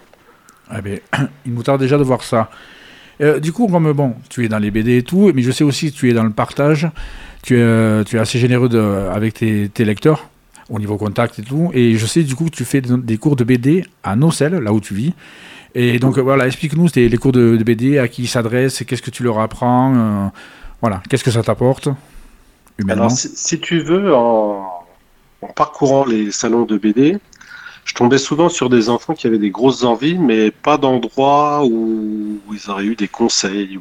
Ah 0.70 0.82
ben, 0.82 1.00
il 1.46 1.54
nous 1.54 1.64
tarde 1.64 1.82
déjà 1.82 1.98
de 1.98 2.04
voir 2.04 2.24
ça. 2.24 2.50
Euh, 3.22 3.40
du 3.40 3.52
coup, 3.52 3.68
comme 3.68 3.92
bon, 3.94 4.16
tu 4.30 4.46
es 4.46 4.48
dans 4.48 4.60
les 4.60 4.72
BD 4.72 4.98
et 4.98 5.04
tout, 5.04 5.32
mais 5.34 5.42
je 5.42 5.52
sais 5.52 5.64
aussi 5.64 5.92
que 5.92 5.98
tu 5.98 6.10
es 6.10 6.14
dans 6.14 6.24
le 6.24 6.32
partage. 6.32 6.88
Tu 7.44 7.58
es, 7.58 7.62
euh, 7.62 8.04
tu 8.04 8.16
es 8.16 8.20
assez 8.20 8.40
généreux 8.40 8.70
de, 8.70 8.80
avec 8.80 9.36
tes, 9.36 9.70
tes, 9.70 9.86
lecteurs 9.86 10.30
au 10.70 10.80
niveau 10.80 10.98
contact 10.98 11.40
et 11.40 11.44
tout. 11.44 11.72
Et 11.74 11.98
je 11.98 12.06
sais 12.06 12.24
du 12.24 12.36
coup 12.36 12.46
que 12.46 12.56
tu 12.56 12.66
fais 12.66 12.82
des 12.82 13.18
cours 13.18 13.36
de 13.36 13.44
BD 13.44 13.86
à 14.04 14.16
Nocel, 14.16 14.54
là 14.56 14.72
où 14.72 14.80
tu 14.80 14.94
vis. 14.94 15.14
Et 15.76 16.00
donc 16.00 16.20
voilà, 16.20 16.46
explique-nous 16.46 16.88
les 16.96 17.18
cours 17.18 17.32
de, 17.32 17.58
BD, 17.64 17.98
à 17.98 18.08
qui 18.08 18.24
ils 18.24 18.28
s'adressent, 18.28 18.84
qu'est-ce 18.84 19.02
que 19.02 19.10
tu 19.10 19.24
leur 19.24 19.40
apprends, 19.40 19.94
euh, 19.96 20.28
voilà, 20.82 21.02
qu'est-ce 21.10 21.24
que 21.24 21.32
ça 21.32 21.42
t'apporte 21.42 21.90
Alors, 22.88 23.10
si, 23.10 23.60
tu 23.60 23.80
veux, 23.80 24.14
en, 24.14 24.86
parcourant 25.56 26.06
les 26.06 26.32
salons 26.32 26.66
de 26.66 26.78
BD, 26.78 27.18
je 27.86 27.94
tombais 27.96 28.20
souvent 28.20 28.50
sur 28.50 28.70
des 28.70 28.90
enfants 28.90 29.14
qui 29.14 29.26
avaient 29.26 29.40
des 29.40 29.50
grosses 29.50 29.84
envies, 29.84 30.18
mais 30.18 30.52
pas 30.52 30.78
d'endroit 30.78 31.66
où, 31.66 32.40
ils 32.52 32.70
auraient 32.70 32.86
eu 32.86 32.96
des 32.96 33.08
conseils 33.08 33.78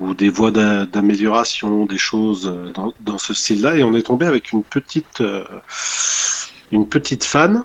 ou, 0.00 0.14
des 0.14 0.28
voies 0.28 0.50
d'amélioration, 0.50 1.86
des 1.86 1.98
choses 1.98 2.52
dans, 2.74 2.92
dans 3.00 3.18
ce 3.18 3.32
style-là. 3.32 3.76
Et 3.76 3.84
on 3.84 3.94
est 3.94 4.02
tombé 4.02 4.26
avec 4.26 4.50
une 4.50 4.64
petite, 4.64 5.20
euh, 5.20 5.44
une 6.72 6.88
petite 6.88 7.22
fan 7.22 7.62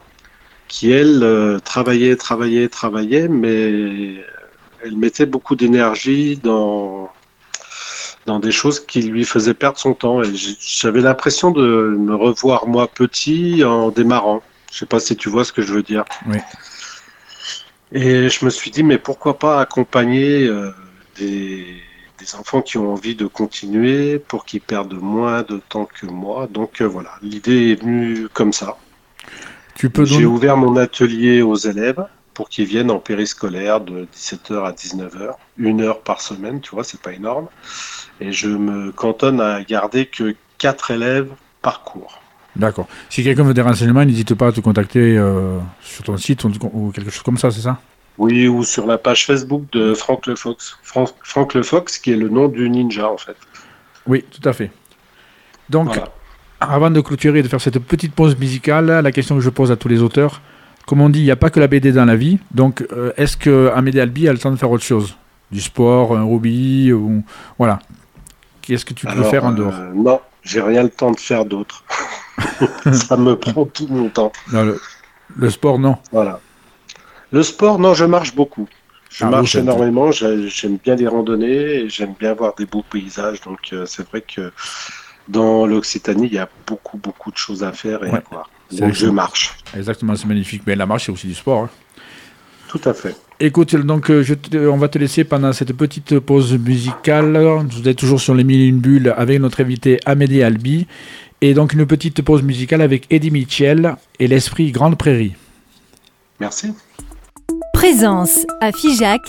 qui, 0.67 0.91
elle, 0.91 1.24
euh, 1.24 1.59
travaillait, 1.59 2.15
travaillait, 2.15 2.67
travaillait, 2.69 3.27
mais 3.27 4.24
elle 4.83 4.97
mettait 4.97 5.25
beaucoup 5.25 5.55
d'énergie 5.55 6.38
dans, 6.38 7.09
dans 8.25 8.39
des 8.39 8.51
choses 8.51 8.79
qui 8.79 9.01
lui 9.01 9.25
faisaient 9.25 9.53
perdre 9.53 9.79
son 9.79 9.93
temps. 9.93 10.21
Et 10.21 10.33
j'avais 10.36 11.01
l'impression 11.01 11.51
de 11.51 11.95
me 11.97 12.15
revoir 12.15 12.67
moi 12.67 12.88
petit 12.88 13.63
en 13.63 13.89
démarrant. 13.89 14.43
Je 14.71 14.79
sais 14.79 14.86
pas 14.86 15.00
si 15.00 15.15
tu 15.15 15.29
vois 15.29 15.45
ce 15.45 15.53
que 15.53 15.62
je 15.62 15.74
veux 15.74 15.83
dire. 15.83 16.03
Oui. 16.27 16.38
Et 17.93 18.29
je 18.29 18.43
me 18.43 18.50
suis 18.50 18.69
dit, 18.69 18.83
mais 18.83 18.97
pourquoi 18.97 19.39
pas 19.39 19.62
accompagner 19.62 20.45
euh, 20.45 20.71
des, 21.17 21.65
des, 22.19 22.36
enfants 22.36 22.62
qui 22.62 22.77
ont 22.77 22.91
envie 22.91 23.15
de 23.15 23.25
continuer 23.27 24.19
pour 24.19 24.43
qu'ils 24.43 24.59
perdent 24.59 25.01
moins 25.01 25.43
de 25.43 25.62
temps 25.69 25.86
que 25.86 26.05
moi. 26.05 26.47
Donc 26.51 26.81
euh, 26.81 26.86
voilà, 26.86 27.12
l'idée 27.21 27.71
est 27.71 27.81
venue 27.81 28.27
comme 28.33 28.51
ça. 28.51 28.77
Tu 29.77 29.91
peux 29.91 30.05
J'ai 30.05 30.25
ouvert 30.25 30.57
mon 30.57 30.75
atelier 30.75 31.43
aux 31.43 31.55
élèves 31.55 32.03
pour 32.34 32.50
qu'ils 32.50 32.65
viennent 32.65 32.89
en 32.89 32.98
périscolaire 32.98 33.79
de 33.79 34.07
17h 34.12 34.63
à 34.63 34.72
19h, 34.72 35.36
une 35.57 35.81
heure 35.81 36.01
par 36.01 36.19
semaine, 36.22 36.62
tu 36.62 36.72
vois, 36.72 36.84
c'est 36.84 37.00
pas 37.00 37.13
énorme. 37.13 37.48
Et 38.19 38.31
je 38.31 38.48
me 38.48 38.91
cantonne 38.91 39.39
à 39.39 39.63
garder 39.63 40.07
que 40.07 40.36
quatre 40.57 40.89
élèves 40.89 41.29
par 41.62 41.84
cours. 41.84 42.19
D'accord. 42.55 42.88
Si 43.12 43.24
quelqu'un 43.24 43.43
veut 43.43 43.53
des 43.53 43.62
renseignements, 43.62 44.03
n'hésite 44.03 44.34
pas 44.34 44.48
à 44.48 44.51
te 44.51 44.62
contacter 44.62 45.15
euh, 45.15 45.60
sur 45.81 46.03
ton 46.03 46.17
site 46.17 46.43
ou, 46.43 46.51
ou, 46.74 46.91
quelque 46.91 47.12
chose 47.12 47.22
comme 47.22 47.38
ça, 47.38 47.51
c'est 47.51 47.62
ça? 47.62 47.79
Oui, 48.17 48.48
ou 48.48 48.63
sur 48.63 48.88
la 48.88 48.98
page 48.98 49.27
Facebook 49.27 49.65
de 49.74 49.93
Franck 49.93 50.25
Le 50.25 50.36
Fox. 50.36 50.79
Franck, 50.81 51.10
Franck 51.22 51.53
Le 51.53 51.62
Fox, 51.62 52.00
qui 52.00 52.13
est 52.13 52.15
le 52.15 52.29
nom 52.29 52.48
du 52.48 52.67
ninja, 52.67 53.12
en 53.12 53.17
fait. 53.17 53.38
Oui, 54.07 54.25
tout 54.31 54.50
à 54.50 54.53
fait. 54.53 54.72
Donc, 55.69 55.88
voilà. 55.89 56.05
Avant 56.59 56.89
de 56.89 57.01
clôturer 57.01 57.39
et 57.39 57.43
de 57.43 57.47
faire 57.47 57.61
cette 57.61 57.79
petite 57.79 58.13
pause 58.13 58.37
musicale, 58.37 58.85
la 58.87 59.11
question 59.11 59.35
que 59.35 59.41
je 59.41 59.49
pose 59.49 59.71
à 59.71 59.75
tous 59.75 59.87
les 59.87 60.01
auteurs, 60.01 60.41
comme 60.85 61.01
on 61.01 61.09
dit, 61.09 61.19
il 61.19 61.25
n'y 61.25 61.31
a 61.31 61.35
pas 61.35 61.49
que 61.49 61.59
la 61.59 61.67
BD 61.67 61.91
dans 61.91 62.05
la 62.05 62.15
vie. 62.15 62.39
Donc, 62.51 62.85
euh, 62.93 63.11
est-ce 63.17 63.35
que 63.35 63.71
Amédée 63.75 63.99
Albi 63.99 64.27
a 64.27 64.31
le 64.31 64.39
temps 64.39 64.51
de 64.51 64.55
faire 64.55 64.71
autre 64.71 64.83
chose? 64.85 65.15
Du 65.51 65.61
sport, 65.61 66.17
un 66.17 66.23
hobby 66.23 66.91
ou... 66.93 67.23
Voilà. 67.57 67.79
Qu'est-ce 68.61 68.85
que 68.85 68.93
tu 68.93 69.05
peux 69.05 69.11
Alors, 69.11 69.29
faire 69.29 69.45
en 69.45 69.51
dehors? 69.51 69.73
euh, 69.73 69.91
Non, 69.93 70.19
j'ai 70.43 70.61
rien 70.61 70.83
le 70.83 70.89
temps 70.89 71.11
de 71.11 71.19
faire 71.19 71.45
d'autre. 71.45 71.83
ça 72.91 73.17
me 73.17 73.35
prend 73.35 73.65
tout 73.65 73.87
mon 73.89 74.09
temps. 74.09 74.31
Non, 74.51 74.63
le, 74.63 74.79
le, 75.35 75.49
sport, 75.49 75.77
non. 75.79 75.97
Voilà. 76.11 76.39
Le 77.31 77.43
sport, 77.43 77.79
non, 77.79 77.93
je 77.93 78.05
marche 78.05 78.33
beaucoup. 78.33 78.67
Je 79.09 79.25
ah, 79.25 79.29
marche 79.29 79.55
énormément, 79.55 80.11
j'aime 80.11 80.77
bien 80.83 80.95
les 80.95 81.07
randonnées 81.07 81.89
j'aime 81.89 82.13
bien 82.19 82.33
voir 82.33 82.53
des 82.55 82.65
beaux 82.65 82.83
paysages. 82.89 83.41
Donc 83.41 83.59
euh, 83.73 83.85
c'est 83.85 84.07
vrai 84.07 84.21
que 84.21 84.51
dans 85.27 85.65
l'Occitanie, 85.65 86.27
il 86.27 86.34
y 86.34 86.38
a 86.38 86.50
beaucoup, 86.65 86.98
beaucoup 86.98 87.31
de 87.31 87.38
choses 87.38 87.63
à 87.63 87.72
faire 87.72 88.03
et 88.03 88.12
ouais. 88.12 88.17
à 88.17 88.24
voir. 88.29 88.50
Donc 88.72 88.93
je 88.93 89.07
marche. 89.07 89.57
Exactement, 89.75 90.15
c'est 90.15 90.27
magnifique. 90.27 90.63
Mais 90.65 90.75
la 90.75 90.86
marche, 90.86 91.05
c'est 91.05 91.12
aussi 91.12 91.27
du 91.27 91.36
sport. 91.36 91.63
Hein. 91.63 91.69
Tout 92.67 92.81
à 92.86 92.93
fait. 92.93 93.15
Écoute, 93.39 93.75
donc 93.75 94.12
je 94.12 94.34
te, 94.34 94.57
on 94.67 94.77
va 94.77 94.88
te 94.88 94.98
laisser 94.98 95.24
pendant 95.24 95.53
cette 95.53 95.74
petite 95.74 96.19
pause 96.19 96.53
musicale. 96.57 97.38
Vous 97.69 97.88
êtes 97.88 97.98
toujours 97.98 98.19
sur 98.19 98.34
les 98.34 98.43
mille 98.43 98.62
et 98.62 98.65
une 98.65 98.79
bulles 98.79 99.13
avec 99.15 99.39
notre 99.39 99.62
invité 99.62 100.00
Amédée 100.05 100.43
Albi. 100.43 100.88
Et 101.41 101.53
donc 101.53 101.74
une 101.74 101.86
petite 101.86 102.22
pause 102.24 102.41
musicale 102.41 102.81
avec 102.81 103.05
Eddie 103.12 103.31
Mitchell 103.31 103.96
et 104.19 104.27
l'esprit 104.27 104.72
Grande 104.72 104.98
Prairie. 104.98 105.36
Merci. 106.39 106.74
Présence 107.74 108.46
à 108.60 108.72
Figeac 108.72 109.22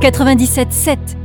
97.7. 0.00 1.23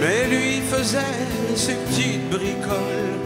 Mais 0.00 0.26
lui 0.28 0.60
faisait 0.72 0.98
ses 1.54 1.74
petites 1.74 2.28
bricoles 2.30 3.18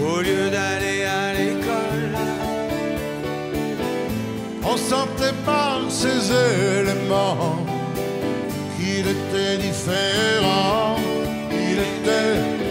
au 0.00 0.20
lieu 0.20 0.50
d'aller 0.50 1.04
à 1.04 1.32
l'école. 1.32 2.16
On 4.64 4.76
sentait 4.76 5.36
par 5.44 5.80
ses 5.88 6.30
éléments 6.30 7.58
qu'il 8.76 9.06
était 9.16 9.58
différent. 9.58 10.96
Il 11.50 11.78
était 11.78 12.61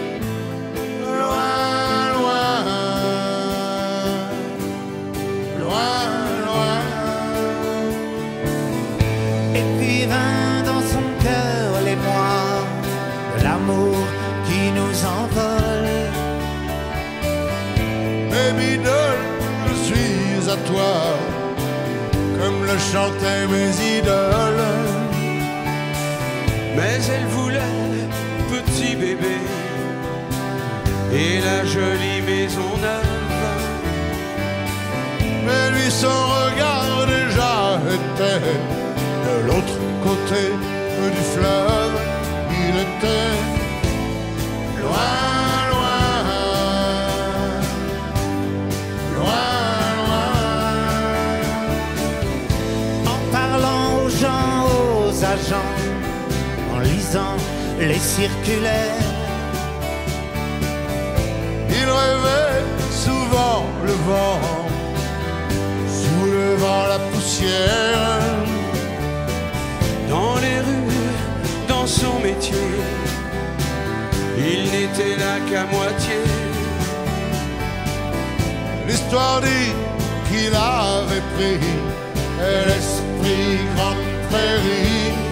comme 22.37 22.59
le 22.65 22.77
chantaient 22.91 23.47
mes 23.53 23.97
idoles. 23.97 24.67
Mais 26.75 26.99
elle 27.15 27.27
voulait 27.27 27.77
petit 28.51 28.95
bébé 28.95 29.37
et 31.13 31.39
la 31.41 31.65
jolie 31.65 32.21
maison 32.25 32.69
neuve. 32.85 33.21
mais 35.45 35.65
lui 35.75 35.91
son 35.91 36.19
regard 36.37 37.05
déjà 37.17 37.79
était 37.97 38.45
de 39.27 39.47
l'autre 39.47 39.77
côté 40.03 40.43
du 41.15 41.23
fleuve. 41.33 41.95
Il 42.63 42.75
était 42.87 43.40
les 57.79 57.99
circulaires. 57.99 58.95
Il 61.69 61.89
rêvait 61.89 62.63
souvent 62.91 63.65
le 63.83 63.91
vent, 63.91 64.39
soulevant 66.01 66.87
la 66.87 66.99
poussière. 67.11 68.21
Dans 70.09 70.35
les 70.35 70.59
rues, 70.59 71.11
dans 71.67 71.87
son 71.87 72.19
métier, 72.19 72.71
il 74.37 74.63
n'était 74.71 75.17
là 75.17 75.35
qu'à 75.49 75.65
moitié. 75.65 76.19
L'histoire 78.87 79.41
dit 79.41 79.71
qu'il 80.29 80.53
avait 80.55 81.25
pris 81.35 81.59
l'esprit 82.67 83.57
grande 83.75 83.97
prairie. 84.29 85.30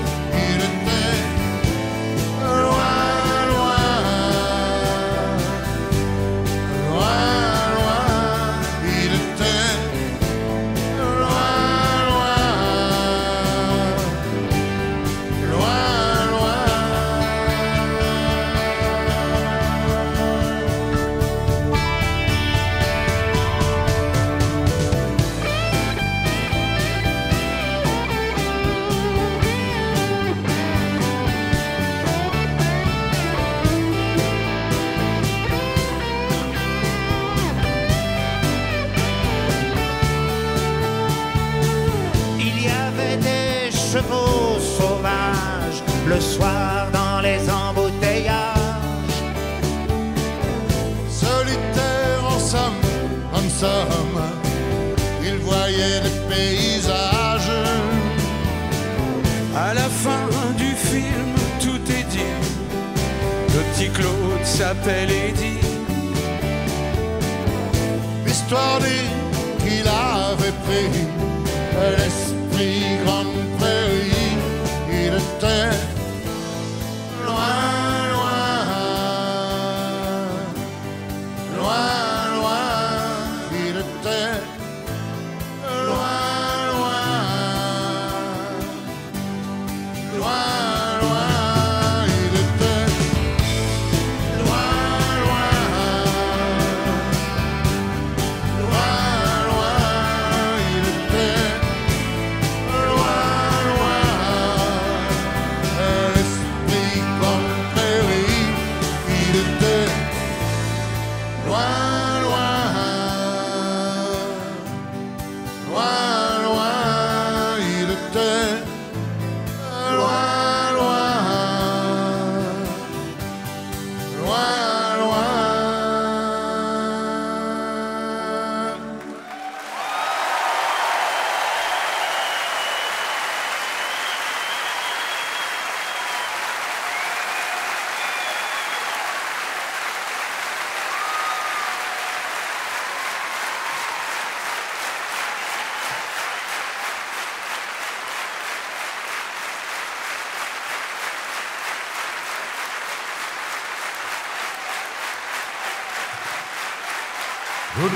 Paysages. 56.30 57.52
À 59.56 59.74
la 59.74 59.90
fin 60.04 60.28
du 60.58 60.72
film, 60.76 61.30
tout 61.60 61.82
est 61.92 62.08
dit. 62.16 62.36
Le 63.56 63.62
petit 63.72 63.90
Claude 63.90 64.46
s'appelle 64.46 65.12
Eddie. 65.12 65.66
L'histoire 68.26 68.80
dit 68.80 69.08
qu'il 69.64 69.88
avait 69.88 70.58
pris 70.66 70.90
l'esprit 71.98 72.84
grande 73.04 73.42
prairie. 73.58 74.38
Il 74.92 75.14
était 75.24 75.99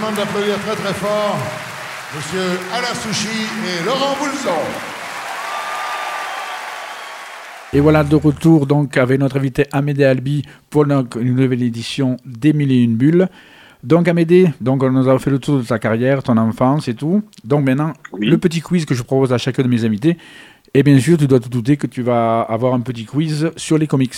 demande 0.04 0.16
d'applaudir 0.18 0.58
très 0.60 0.76
très 0.76 0.94
fort 0.94 1.38
Monsieur 2.16 2.60
Alain 2.74 2.94
Souchi 2.94 3.28
et 3.28 3.86
Laurent 3.86 4.16
Boulzon. 4.20 4.60
Et 7.72 7.80
voilà 7.80 8.04
de 8.04 8.16
retour 8.16 8.68
donc 8.68 8.98
avec 8.98 9.20
notre 9.20 9.38
invité 9.38 9.66
Amédée 9.72 10.04
Albi 10.04 10.44
pour 10.70 10.84
une 10.86 11.36
nouvelle 11.36 11.63
édition 11.63 12.18
des 12.26 12.52
Mille 12.54 12.72
et 12.72 12.84
une 12.84 12.96
bulles. 12.98 13.30
Donc 13.84 14.08
Amédée, 14.10 14.50
donc 14.62 14.84
on 14.84 14.92
nous 14.92 15.08
a 15.10 15.18
fait 15.20 15.30
le 15.32 15.39
tour 15.39 15.60
de 15.60 15.63
ta 15.63 15.80
carrière, 15.80 16.22
ton 16.22 16.38
enfance 16.38 16.88
et 16.89 16.94
tout. 16.96 17.24
Donc 17.46 17.66
maintenant, 17.66 17.94
Oui. 18.12 18.28
le 18.28 18.38
petit 18.38 18.62
quiz 18.62 18.86
que 18.86 18.94
je 18.94 19.04
propose 19.04 19.32
à 19.32 19.38
chacun 19.38 19.63
de 19.63 19.68
mes 19.70 19.86
invités. 19.86 20.18
Et 20.74 20.84
bien 20.84 21.00
sûr, 21.00 21.18
tu 21.18 21.28
dois 21.28 21.39
te 21.39 21.50
douter 21.50 21.78
que 21.78 21.88
tu 21.88 22.02
vas 22.02 22.42
avoir 22.42 22.74
un 22.74 22.82
petit 22.82 23.06
quiz 23.06 23.52
sur 23.56 23.78
les 23.78 23.88
comics. 23.88 24.16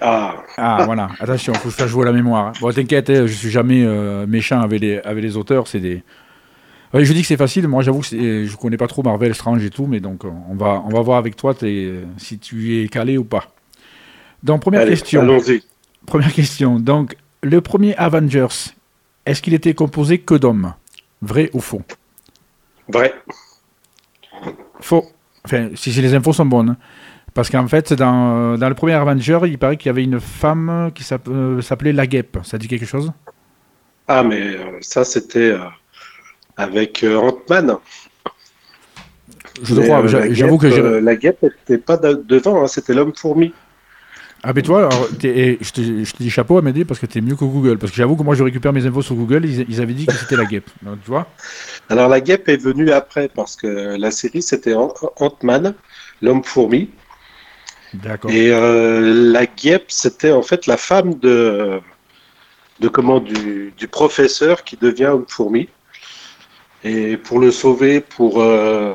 Ah, 0.00 0.34
Ah 0.56 0.82
voilà, 0.84 1.08
attention, 1.20 1.52
faut 1.54 1.64
que 1.64 1.70
je 1.70 1.76
fasse 1.76 1.88
jouer 1.88 2.04
la 2.04 2.12
mémoire. 2.12 2.46
hein. 2.48 2.52
Bon, 2.60 2.72
t'inquiète, 2.72 3.10
hein, 3.10 3.26
je 3.26 3.32
suis 3.32 3.50
jamais 3.50 3.84
euh, 3.84 4.26
méchant 4.26 4.60
avec 4.60 4.80
les, 4.80 4.98
avec 4.98 5.22
les 5.22 5.36
auteurs, 5.36 5.66
c'est 5.68 5.80
des... 5.80 6.02
Ouais, 6.92 7.04
je 7.04 7.12
dis 7.12 7.22
que 7.22 7.26
c'est 7.26 7.36
facile, 7.36 7.66
moi 7.66 7.82
j'avoue 7.82 8.00
que 8.00 8.06
c'est- 8.06 8.44
je 8.46 8.56
connais 8.56 8.76
pas 8.76 8.86
trop 8.86 9.02
Marvel, 9.02 9.34
Strange 9.34 9.64
et 9.64 9.70
tout, 9.70 9.86
mais 9.86 9.98
donc 9.98 10.24
euh, 10.24 10.28
on 10.48 10.54
va, 10.54 10.82
on 10.86 10.90
va 10.90 11.00
voir 11.00 11.18
avec 11.18 11.34
toi 11.36 11.54
si 12.18 12.38
tu 12.38 12.82
es 12.82 12.88
calé 12.88 13.18
ou 13.18 13.24
pas. 13.24 13.52
Donc 14.44 14.60
première 14.62 14.82
allez, 14.82 14.90
question, 14.90 15.40
première 16.06 16.32
question, 16.32 16.78
donc 16.78 17.16
le 17.42 17.60
premier 17.60 17.96
Avengers, 17.96 18.46
est-ce 19.26 19.42
qu'il 19.42 19.54
était 19.54 19.74
composé 19.74 20.18
que 20.18 20.34
d'hommes? 20.34 20.74
Vrai 21.20 21.50
ou 21.52 21.60
faux? 21.60 21.82
Vrai. 22.88 23.12
Faux. 24.80 25.04
Enfin, 25.44 25.70
si 25.74 25.92
si 25.92 26.00
les 26.00 26.14
infos 26.14 26.32
sont 26.32 26.46
bonnes. 26.46 26.70
hein. 26.70 26.76
Parce 27.34 27.50
qu'en 27.50 27.66
fait, 27.66 27.92
dans, 27.92 28.56
dans 28.56 28.68
le 28.68 28.74
premier 28.74 28.92
Avenger, 28.92 29.40
il 29.44 29.58
paraît 29.58 29.76
qu'il 29.76 29.88
y 29.88 29.90
avait 29.90 30.04
une 30.04 30.20
femme 30.20 30.90
qui 30.94 31.04
euh, 31.28 31.60
s'appelait 31.60 31.92
La 31.92 32.06
Guêpe. 32.06 32.38
Ça 32.44 32.58
dit 32.58 32.68
quelque 32.68 32.86
chose? 32.86 33.12
Ah, 34.06 34.22
mais 34.22 34.40
euh, 34.40 34.78
ça, 34.80 35.04
c'était 35.04 35.52
euh, 35.52 35.58
avec 36.56 37.04
Ant-Man. 37.04 37.78
Je 39.62 39.74
Mais, 39.74 39.84
crois, 39.84 40.06
j'avoue 40.32 40.58
que 40.58 40.68
j'ai... 40.70 41.00
la 41.00 41.16
guêpe 41.16 41.42
n'était 41.42 41.78
pas 41.78 41.96
de- 41.96 42.22
devant, 42.26 42.62
hein, 42.62 42.66
c'était 42.66 42.92
l'homme-fourmi. 42.92 43.52
Ah 44.42 44.52
ben 44.52 44.62
toi, 44.62 44.78
alors, 44.80 45.08
t'es- 45.18 45.38
et 45.38 45.58
je, 45.60 45.70
te, 45.72 45.80
je 45.80 46.12
te 46.12 46.18
dis 46.22 46.28
chapeau 46.28 46.58
à 46.58 46.62
m'aider 46.62 46.84
parce 46.84 47.00
que 47.00 47.06
t'es 47.06 47.20
mieux 47.20 47.34
que 47.36 47.44
Google. 47.44 47.78
Parce 47.78 47.92
que 47.92 47.96
j'avoue 47.96 48.16
que 48.16 48.22
moi 48.22 48.34
je 48.34 48.42
récupère 48.42 48.72
mes 48.72 48.84
infos 48.84 49.00
sur 49.02 49.14
Google, 49.14 49.44
ils, 49.46 49.64
ils 49.68 49.80
avaient 49.80 49.94
dit 49.94 50.06
que 50.06 50.16
c'était 50.16 50.36
la 50.36 50.44
guêpe. 50.44 50.68
Donc, 50.82 50.98
tu 51.02 51.10
vois? 51.10 51.26
Alors, 51.88 52.08
la 52.08 52.20
guêpe 52.20 52.48
est 52.48 52.56
venue 52.56 52.90
après, 52.90 53.28
parce 53.28 53.56
que 53.56 53.96
la 53.96 54.10
série, 54.10 54.42
c'était 54.42 54.74
Ant- 54.74 54.92
Ant-Man, 55.16 55.74
l'homme-fourmi. 56.20 56.90
D'accord. 56.90 57.03
Et 58.28 58.50
euh, 58.50 59.32
la 59.32 59.46
guêpe, 59.46 59.86
c'était 59.88 60.32
en 60.32 60.42
fait 60.42 60.66
la 60.66 60.76
femme 60.76 61.14
de, 61.14 61.80
de 62.80 62.88
comment, 62.88 63.20
du, 63.20 63.72
du 63.76 63.88
professeur 63.88 64.64
qui 64.64 64.76
devient 64.76 65.06
homme-fourmi. 65.06 65.68
Et 66.82 67.16
pour 67.16 67.40
le 67.40 67.50
sauver, 67.50 68.00
pour 68.00 68.42
euh, 68.42 68.94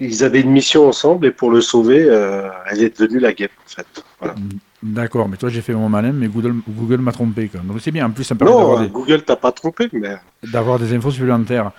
ils 0.00 0.24
avaient 0.24 0.40
une 0.40 0.50
mission 0.50 0.88
ensemble 0.88 1.26
et 1.26 1.30
pour 1.30 1.50
le 1.50 1.60
sauver, 1.60 2.06
euh, 2.08 2.48
elle 2.70 2.82
est 2.82 2.98
devenue 2.98 3.20
la 3.20 3.32
guêpe 3.34 3.52
en 3.64 3.68
fait. 3.68 3.86
Voilà. 4.18 4.34
D'accord, 4.82 5.28
mais 5.28 5.36
toi 5.36 5.50
j'ai 5.50 5.60
fait 5.60 5.74
mon 5.74 5.88
malin, 5.88 6.12
mais 6.12 6.28
Google, 6.28 6.54
Google 6.68 6.98
m'a 6.98 7.12
trompé. 7.12 7.48
Quoi. 7.48 7.60
Donc 7.60 7.78
c'est 7.80 7.90
bien, 7.90 8.06
en 8.06 8.10
plus 8.10 8.24
ça 8.24 8.34
me 8.34 8.38
permet 8.38 8.54
Non, 8.54 8.80
des, 8.80 8.88
Google 8.88 9.22
t'a 9.22 9.36
pas 9.36 9.52
trompé, 9.52 9.88
mais 9.92 10.16
d'avoir 10.42 10.78
des 10.78 10.94
infos 10.94 11.10
supplémentaires. 11.10 11.72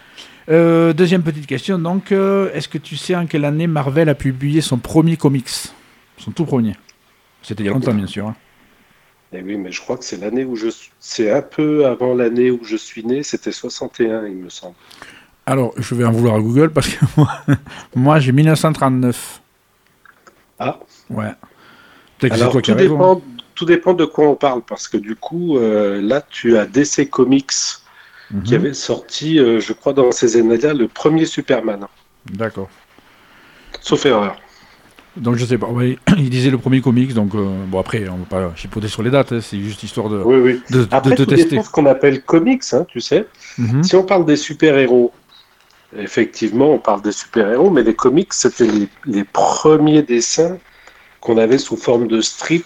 Euh, 0.49 0.93
deuxième 0.93 1.23
petite 1.23 1.47
question, 1.47 1.79
donc 1.79 2.11
est-ce 2.11 2.67
que 2.67 2.77
tu 2.77 2.97
sais 2.97 3.15
en 3.15 3.25
quelle 3.25 3.45
année 3.45 3.67
Marvel 3.67 4.09
a 4.09 4.15
publié 4.15 4.61
son 4.61 4.77
premier 4.77 5.17
comics? 5.17 5.49
Son 6.17 6.31
tout 6.31 6.45
premier 6.45 6.75
C'était 7.43 7.63
il 7.63 7.67
y 7.67 7.69
a 7.69 7.73
longtemps 7.73 7.93
bien 7.93 8.07
sûr. 8.07 8.27
hein. 8.27 8.35
eh 9.33 9.41
oui, 9.41 9.57
mais 9.57 9.71
je 9.71 9.81
crois 9.81 9.97
que 9.97 10.03
c'est 10.05 10.17
l'année 10.17 10.45
où 10.45 10.55
je 10.55 10.67
suis. 10.69 10.91
C'est 10.99 11.31
un 11.31 11.41
peu 11.41 11.85
avant 11.85 12.13
l'année 12.13 12.51
où 12.51 12.59
je 12.63 12.75
suis 12.75 13.03
né. 13.03 13.23
C'était 13.23 13.51
61, 13.51 14.25
il 14.27 14.35
me 14.35 14.49
semble. 14.49 14.75
Alors 15.45 15.73
je 15.77 15.95
vais 15.95 16.05
en 16.05 16.11
vouloir 16.11 16.35
à 16.35 16.39
Google 16.39 16.71
parce 16.71 16.89
que 16.89 17.05
moi, 17.17 17.29
moi 17.95 18.19
j'ai 18.19 18.31
1939. 18.31 19.41
Ah. 20.59 20.79
Ouais. 21.09 21.31
Peut-être 22.17 22.31
que 22.31 22.37
c'est 22.37 22.41
Alors 22.41 22.51
toi 22.53 22.61
qui 22.61 22.71
tout 22.71 22.77
as 22.77 22.81
raison. 22.81 22.95
hein. 22.95 23.15
dépend, 23.15 23.21
tout 23.55 23.65
dépend 23.65 23.93
de 23.93 24.05
quoi 24.05 24.27
on 24.29 24.35
parle 24.35 24.61
parce 24.63 24.87
que 24.87 24.97
du 24.97 25.15
coup, 25.15 25.57
euh, 25.57 26.01
là, 26.01 26.21
tu 26.27 26.57
as 26.57 26.65
DC 26.65 27.09
Comics 27.09 27.51
Mhm. 28.29 28.43
qui 28.43 28.55
avait 28.55 28.73
sorti, 28.73 29.39
euh, 29.39 29.61
je 29.61 29.71
crois, 29.71 29.93
dans 29.93 30.11
ces 30.11 30.35
années-là, 30.35 30.73
le 30.73 30.89
premier 30.89 31.23
Superman. 31.25 31.85
D'accord. 32.25 32.67
Sauf 33.79 34.05
erreur. 34.05 34.35
Donc 35.17 35.35
je 35.35 35.45
sais 35.45 35.57
pas. 35.57 35.67
ouais, 35.67 35.97
il 36.17 36.29
disait 36.29 36.49
le 36.49 36.57
premier 36.57 36.81
comics, 36.81 37.13
donc 37.13 37.33
euh, 37.35 37.45
bon 37.67 37.79
après 37.79 38.07
on 38.09 38.17
va 38.17 38.25
pas 38.49 38.55
chipoter 38.55 38.87
sur 38.87 39.03
les 39.03 39.09
dates, 39.09 39.31
hein, 39.31 39.39
c'est 39.41 39.59
juste 39.59 39.83
histoire 39.83 40.09
de, 40.09 40.17
Oui, 40.17 40.37
oui. 40.37 40.61
de, 40.69 40.83
de 40.83 40.87
Après, 40.91 41.15
te 41.15 41.23
tout 41.23 41.25
tester. 41.35 41.61
ce 41.61 41.69
qu'on 41.69 41.85
appelle 41.85 42.21
comics, 42.23 42.63
hein, 42.73 42.85
tu 42.87 43.01
sais. 43.01 43.25
Mhm. 43.57 43.83
Si 43.83 43.95
on 43.95 44.03
parle 44.03 44.25
des 44.25 44.35
super-héros, 44.37 45.11
effectivement, 45.97 46.71
on 46.73 46.79
parle 46.79 47.01
des 47.01 47.11
super-héros, 47.11 47.69
mais 47.69 47.83
les 47.83 47.95
comics, 47.95 48.33
c'était 48.33 48.67
les, 48.67 48.87
les 49.05 49.23
premiers 49.23 50.03
dessins 50.03 50.57
qu'on 51.21 51.37
avait 51.37 51.57
sous 51.57 51.77
forme 51.77 52.07
de 52.07 52.21
strip 52.21 52.65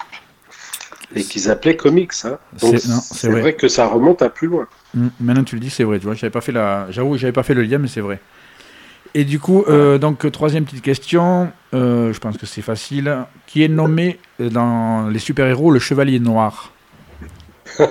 et 1.15 1.23
qu'ils 1.23 1.49
appelaient 1.49 1.75
comics. 1.75 2.11
Hein. 2.25 2.37
Donc, 2.61 2.77
C'est- 2.79 3.27
vrai. 3.29 3.41
vrai. 3.41 3.53
que 3.53 3.67
ça 3.67 3.87
remonte 3.87 4.21
à 4.21 4.29
plus 4.29 4.47
loin. 4.47 4.67
Mm, 4.93 5.07
Maintenant 5.19 5.43
tu 5.43 5.55
le 5.55 5.61
dis, 5.61 5.69
c'est 5.69 5.83
vrai. 5.83 5.99
Tu 5.99 6.05
vois, 6.05 6.15
j'avais 6.15 6.31
pas 6.31 6.41
fait 6.41 6.51
la, 6.51 6.87
j'avoue, 6.89 7.17
j'avais 7.17 7.33
pas 7.33 7.43
fait 7.43 7.53
le 7.53 7.63
lien, 7.63 7.77
mais 7.77 7.87
c'est 7.87 8.01
vrai. 8.01 8.19
Et 9.13 9.25
du 9.25 9.39
coup, 9.39 9.63
euh, 9.67 9.97
donc 9.97 10.29
troisième 10.31 10.63
petite 10.65 10.81
question. 10.83 11.51
euh, 11.73 12.13
je 12.13 12.19
pense 12.19 12.37
que 12.37 12.45
c'est 12.45 12.61
facile. 12.61 13.17
Qui 13.47 13.63
est 13.63 13.67
nommé 13.67 14.19
dans 14.39 15.07
les 15.09 15.19
super 15.19 15.47
héros 15.47 15.71
le 15.71 15.79
Chevalier 15.79 16.19
Noir 16.19 16.71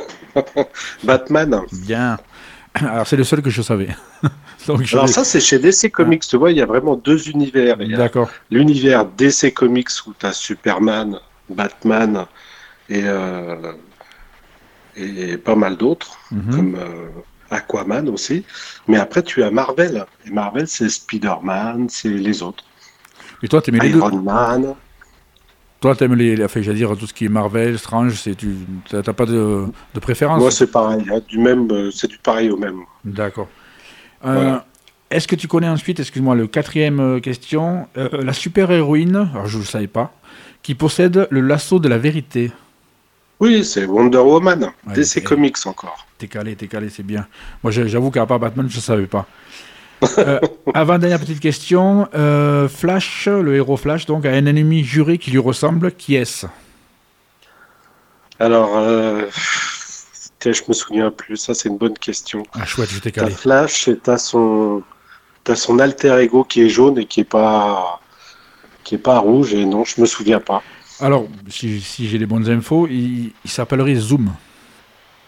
Batman. 1.05 1.61
Bien. 1.73 2.19
Alors 2.75 3.07
c'est 3.07 3.17
le 3.17 3.25
seul 3.25 3.43
que 3.43 3.51
je 3.51 3.63
savais. 3.63 3.89
donc 4.67 4.83
je 4.83 4.95
Alors 4.97 5.07
vais- 5.07 5.13
ça, 5.13 5.25
c'est 5.25 5.41
chez 5.41 5.59
DC 5.59 5.91
Comics, 5.91 6.23
tu 6.27 6.37
vois, 6.37 6.53
il 6.53 6.57
y 6.59 6.63
a 6.63 6.67
vraiment 6.67 6.95
deux 6.97 7.29
univers. 7.29 7.77
D'accord. 7.77 8.31
l'univers 8.51 9.05
DC 9.05 9.53
Comics 9.53 9.89
où 10.07 10.15
tu 10.19 10.25
as 10.27 10.33
Superman, 10.33 11.19
Batman 11.49 12.27
et, 12.89 13.03
euh, 13.05 13.73
et 14.97 15.37
pas 15.37 15.57
mal 15.57 15.77
d'autres, 15.77 16.17
Mhm. 16.31 16.55
comme 16.57 16.77
Aquaman 17.51 18.09
aussi. 18.09 18.45
Mais 18.89 18.97
après, 18.99 19.23
tu 19.23 19.43
as 19.43 19.51
Marvel. 19.51 20.05
Et 20.27 20.31
Marvel, 20.31 20.67
c'est 20.69 20.89
Spider-Man, 20.89 21.89
c'est 21.89 22.09
les 22.09 22.43
autres. 22.43 22.65
Et 23.43 23.49
toi, 23.49 23.61
t'aimes 23.63 23.77
les 23.81 23.91
deux. 23.91 23.99
Iron 23.99 24.17
Man. 24.23 24.75
Toi, 25.81 25.97
t'aimes 25.97 26.15
les, 26.15 26.37
les- 26.37 26.45
enfin, 26.45 26.61
j'allais 26.61 26.77
dire 26.77 26.95
tout 26.97 27.07
ce 27.07 27.15
qui 27.15 27.25
est 27.25 27.29
Marvel, 27.31 27.79
Strange. 27.79 28.13
C'est 28.15 28.35
tu, 28.35 28.55
t'as 28.91 29.03
pas 29.15 29.25
de, 29.25 29.65
de 29.95 30.01
préférence. 30.01 30.41
Moi, 30.41 30.51
c'est 30.51 30.71
pareil. 30.71 31.03
hein, 31.11 31.21
du 31.27 31.39
même, 31.39 31.71
euh, 31.73 31.91
c'est 31.91 32.07
du 32.09 32.19
pareil 32.19 32.51
au 32.51 32.57
même. 32.59 32.81
D'accord. 33.05 33.49
Euh, 34.27 34.35
Voilà. 34.35 34.67
Est-ce 35.11 35.27
que 35.27 35.35
tu 35.37 35.49
connais 35.49 35.69
ensuite, 35.69 35.99
excuse-moi, 35.99 36.35
le 36.37 36.47
quatrième 36.47 37.01
euh, 37.01 37.19
question, 37.21 37.89
euh, 37.97 38.09
la 38.23 38.33
super-héroïne, 38.33 39.29
alors 39.33 39.47
je 39.47 39.57
ne 39.57 39.63
le 39.63 39.67
savais 39.67 39.87
pas, 39.89 40.13
qui 40.63 40.75
possède 40.77 41.27
le 41.31 41.41
lasso 41.41 41.79
de 41.81 41.89
la 41.89 41.99
vérité? 41.99 42.53
Oui, 43.41 43.65
c'est 43.65 43.87
Wonder 43.87 44.19
Woman. 44.19 44.71
Ouais, 44.87 44.95
DC 44.95 45.25
Comics 45.25 45.67
encore. 45.67 46.07
T'es 46.19 46.29
calé, 46.29 46.55
t'es 46.55 46.67
calé, 46.69 46.91
c'est 46.91 47.03
bien. 47.03 47.27
Moi, 47.63 47.73
j'avoue 47.73 48.11
qu'à 48.11 48.27
part 48.27 48.39
Batman, 48.39 48.69
je 48.69 48.77
ne 48.77 48.83
savais 48.83 49.07
pas. 49.07 49.27
Euh, 50.19 50.39
avant-dernière 50.75 51.19
petite 51.19 51.41
question, 51.41 52.07
euh, 52.15 52.69
Flash, 52.69 53.27
le 53.27 53.57
héros 53.57 53.79
Flash, 53.79 54.05
donc, 54.05 54.27
a 54.27 54.31
un 54.31 54.45
ennemi 54.45 54.85
juré 54.85 55.17
qui 55.17 55.31
lui 55.31 55.39
ressemble, 55.39 55.93
qui 55.93 56.17
est-ce? 56.17 56.47
Alors, 58.39 58.77
euh, 58.77 59.27
je 60.45 60.63
me 60.69 60.75
souviens 60.75 61.11
plus. 61.11 61.39
Ça, 61.39 61.55
c'est 61.55 61.71
une 61.71 61.79
bonne 61.79 61.97
question. 61.99 62.43
Ah, 62.53 62.67
chouette, 62.67 62.91
je 62.91 62.99
t'ai 62.99 63.11
T'as 63.11 63.23
calé. 63.23 63.35
Flash 63.35 63.89
et 63.89 63.97
t'as 63.97 64.19
son, 64.19 64.83
t'as 65.45 65.57
son 65.57 65.79
alter 65.79 66.19
ego 66.21 66.45
qui 66.45 66.63
est 66.63 66.69
jaune 66.69 66.99
et 66.99 67.07
qui 67.07 67.21
est 67.21 67.25
pas, 67.25 68.01
qui 68.85 68.97
est 68.97 68.99
pas 68.99 69.19
rouge. 69.19 69.55
Et 69.55 69.65
non, 69.65 69.85
je 69.85 69.99
me 69.99 70.07
souviens 70.07 70.41
pas. 70.41 70.63
Alors, 71.01 71.27
si, 71.49 71.81
si 71.81 72.09
j'ai 72.09 72.19
les 72.19 72.27
bonnes 72.27 72.49
infos, 72.49 72.87
il, 72.87 73.33
il 73.45 73.51
s'appellerait 73.51 73.95
Zoom. 73.95 74.33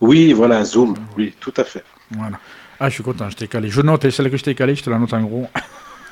Oui, 0.00 0.32
voilà, 0.32 0.64
Zoom. 0.64 0.94
Oui, 1.16 1.34
tout 1.40 1.54
à 1.56 1.64
fait. 1.64 1.84
Voilà. 2.10 2.38
Ah, 2.78 2.88
je 2.88 2.94
suis 2.94 3.02
content, 3.02 3.30
je 3.30 3.36
t'ai 3.36 3.48
calé. 3.48 3.68
Je 3.68 3.80
note, 3.80 4.04
et 4.04 4.10
celle 4.10 4.30
que 4.30 4.36
je 4.36 4.42
t'ai 4.42 4.54
calée, 4.54 4.74
je 4.74 4.82
te 4.82 4.90
la 4.90 4.98
note 4.98 5.12
en 5.12 5.22
gros. 5.22 5.46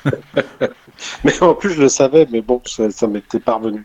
Mais 1.23 1.43
en 1.43 1.53
plus, 1.53 1.73
je 1.73 1.81
le 1.81 1.89
savais, 1.89 2.27
mais 2.31 2.41
bon, 2.41 2.61
ça, 2.65 2.89
ça 2.89 3.07
m'était 3.07 3.39
parvenu. 3.39 3.83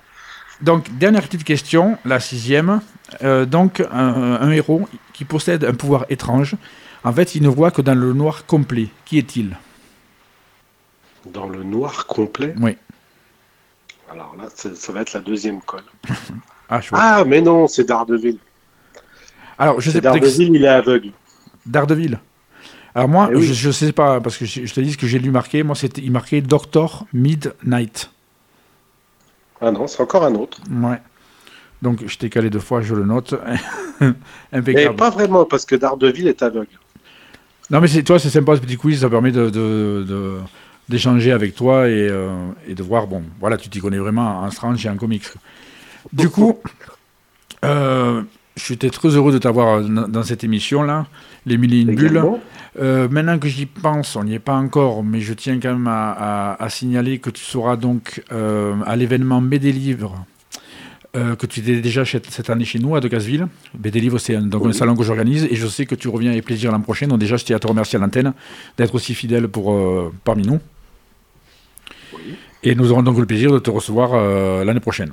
Donc, 0.62 0.96
dernière 0.96 1.22
petite 1.22 1.44
question, 1.44 1.98
la 2.04 2.20
sixième. 2.20 2.80
Euh, 3.22 3.44
donc, 3.44 3.80
un, 3.80 4.38
un 4.40 4.50
héros 4.50 4.88
qui 5.12 5.24
possède 5.24 5.64
un 5.64 5.74
pouvoir 5.74 6.06
étrange. 6.08 6.56
En 7.04 7.12
fait, 7.12 7.34
il 7.34 7.42
ne 7.42 7.48
voit 7.48 7.70
que 7.70 7.82
dans 7.82 7.94
le 7.94 8.12
noir 8.12 8.46
complet. 8.46 8.88
Qui 9.04 9.18
est-il? 9.18 9.56
Dans 11.26 11.48
le 11.48 11.62
noir 11.62 12.06
complet? 12.06 12.54
Oui. 12.60 12.76
Alors 14.10 14.34
là, 14.38 14.44
ça, 14.54 14.70
ça 14.74 14.92
va 14.92 15.02
être 15.02 15.12
la 15.12 15.20
deuxième 15.20 15.60
colle. 15.62 15.82
Ah. 16.68 16.80
Ah, 16.90 17.24
mais 17.24 17.40
non, 17.40 17.68
c'est 17.68 17.84
Daredevil. 17.84 18.38
Alors, 19.56 19.80
je 19.80 19.88
sais 19.88 19.98
que 19.98 20.02
Daredevil, 20.02 20.50
il 20.56 20.64
est 20.64 20.68
aveugle. 20.68 21.12
Daredevil. 21.64 22.18
Alors, 22.92 23.08
moi, 23.08 23.28
Eh 23.30 23.36
oui. 23.36 23.54
je 23.54 23.68
ne 23.68 23.72
sais 23.72 23.92
pas, 23.92 24.20
parce 24.20 24.36
que 24.36 24.46
je, 24.46 24.66
je 24.66 24.74
te 24.74 24.80
dis 24.80 24.90
ce 24.90 24.98
que 24.98 25.06
j'ai 25.06 25.20
lu 25.20 25.30
marqué. 25.30 25.62
Moi, 25.62 25.76
c'était, 25.76 26.02
il 26.02 26.10
marquait 26.10 26.40
Doctor 26.40 27.06
Midnight. 27.12 28.10
Ah 29.60 29.70
non, 29.70 29.86
c'est 29.86 30.02
encore 30.02 30.24
un 30.24 30.34
autre. 30.34 30.58
Ouais. 30.68 31.00
Donc, 31.82 32.02
je 32.04 32.18
t'ai 32.18 32.28
calé 32.30 32.50
deux 32.50 32.58
fois, 32.58 32.80
je 32.80 32.96
le 32.96 33.04
note. 33.04 33.34
Mais 34.00 34.12
Impeccable. 34.52 34.96
pas 34.96 35.10
vraiment, 35.10 35.44
parce 35.44 35.64
que 35.64 35.76
Daredevil 35.76 36.26
est 36.26 36.42
aveugle. 36.42 36.66
Non, 37.70 37.80
mais 37.80 37.86
c'est, 37.86 38.02
toi, 38.02 38.18
c'est 38.18 38.30
sympa 38.30 38.56
ce 38.56 38.60
petit 38.60 38.76
quiz, 38.76 39.00
ça 39.02 39.08
permet 39.08 39.30
de, 39.30 39.50
de- 39.50 40.04
de- 40.08 40.38
d'échanger 40.88 41.32
avec 41.32 41.54
toi 41.54 41.88
et, 41.88 42.08
euh, 42.08 42.28
et 42.68 42.74
de 42.74 42.82
voir, 42.82 43.06
bon, 43.06 43.22
voilà, 43.40 43.56
tu 43.56 43.68
t'y 43.68 43.80
connais 43.80 43.98
vraiment 43.98 44.40
en 44.42 44.50
Strange 44.50 44.84
et 44.86 44.88
en 44.90 44.96
comics. 44.96 45.24
Du 46.12 46.28
coup, 46.28 46.58
euh, 47.64 48.22
j'étais 48.56 48.90
très 48.90 49.08
heureux 49.08 49.32
de 49.32 49.38
t'avoir 49.38 49.82
dans 49.82 50.22
cette 50.22 50.44
émission-là, 50.44 51.06
les 51.46 51.56
mille 51.58 51.74
et 51.74 51.80
une 51.80 51.94
bulles. 51.94 52.22
Euh, 52.78 53.08
maintenant 53.10 53.38
que 53.38 53.48
j'y 53.48 53.66
pense, 53.66 54.16
on 54.16 54.24
n'y 54.24 54.34
est 54.34 54.38
pas 54.38 54.54
encore, 54.56 55.02
mais 55.02 55.20
je 55.20 55.32
tiens 55.32 55.58
quand 55.60 55.72
même 55.72 55.86
à, 55.88 56.10
à- 56.12 56.62
à 56.62 56.68
signaler 56.68 57.18
que 57.18 57.30
tu 57.30 57.42
seras 57.42 57.76
donc 57.76 58.22
euh, 58.32 58.74
à 58.84 58.96
l'événement 58.96 59.40
BD 59.40 59.72
Livre. 59.72 60.24
euh, 61.16 61.34
que 61.34 61.46
tu 61.46 61.60
étais 61.60 61.80
déjà 61.80 62.04
chez- 62.04 62.20
cette 62.28 62.50
année 62.50 62.66
chez 62.66 62.78
nous 62.78 62.94
à 62.94 63.00
Decazeville. 63.00 63.46
BD 63.72 64.00
Livre, 64.00 64.18
c'est 64.18 64.36
un, 64.36 64.42
donc 64.42 64.64
un 64.64 64.66
Oui. 64.66 64.74
salon 64.74 64.94
que 64.94 65.02
j'organise 65.02 65.44
et 65.50 65.56
je 65.56 65.66
sais 65.66 65.86
que 65.86 65.94
tu 65.94 66.08
reviens 66.08 66.30
avec 66.30 66.44
plaisir 66.44 66.70
l'an 66.70 66.82
prochain. 66.82 67.06
Donc, 67.08 67.18
déjà, 67.20 67.38
je 67.38 67.44
tiens 67.46 67.56
à 67.56 67.58
te 67.58 67.66
remercier 67.66 67.96
à 67.98 68.02
l'antenne 68.02 68.34
d'être 68.76 68.94
aussi 68.94 69.14
fidèle 69.14 69.48
pour, 69.48 69.74
parmi 70.24 70.42
nous. 70.46 70.60
Et 72.66 72.74
nous 72.74 72.90
aurons 72.90 73.04
donc 73.04 73.16
le 73.16 73.26
plaisir 73.26 73.52
de 73.52 73.60
te 73.60 73.70
recevoir 73.70 74.10
euh, 74.14 74.64
l'année 74.64 74.80
prochaine. 74.80 75.12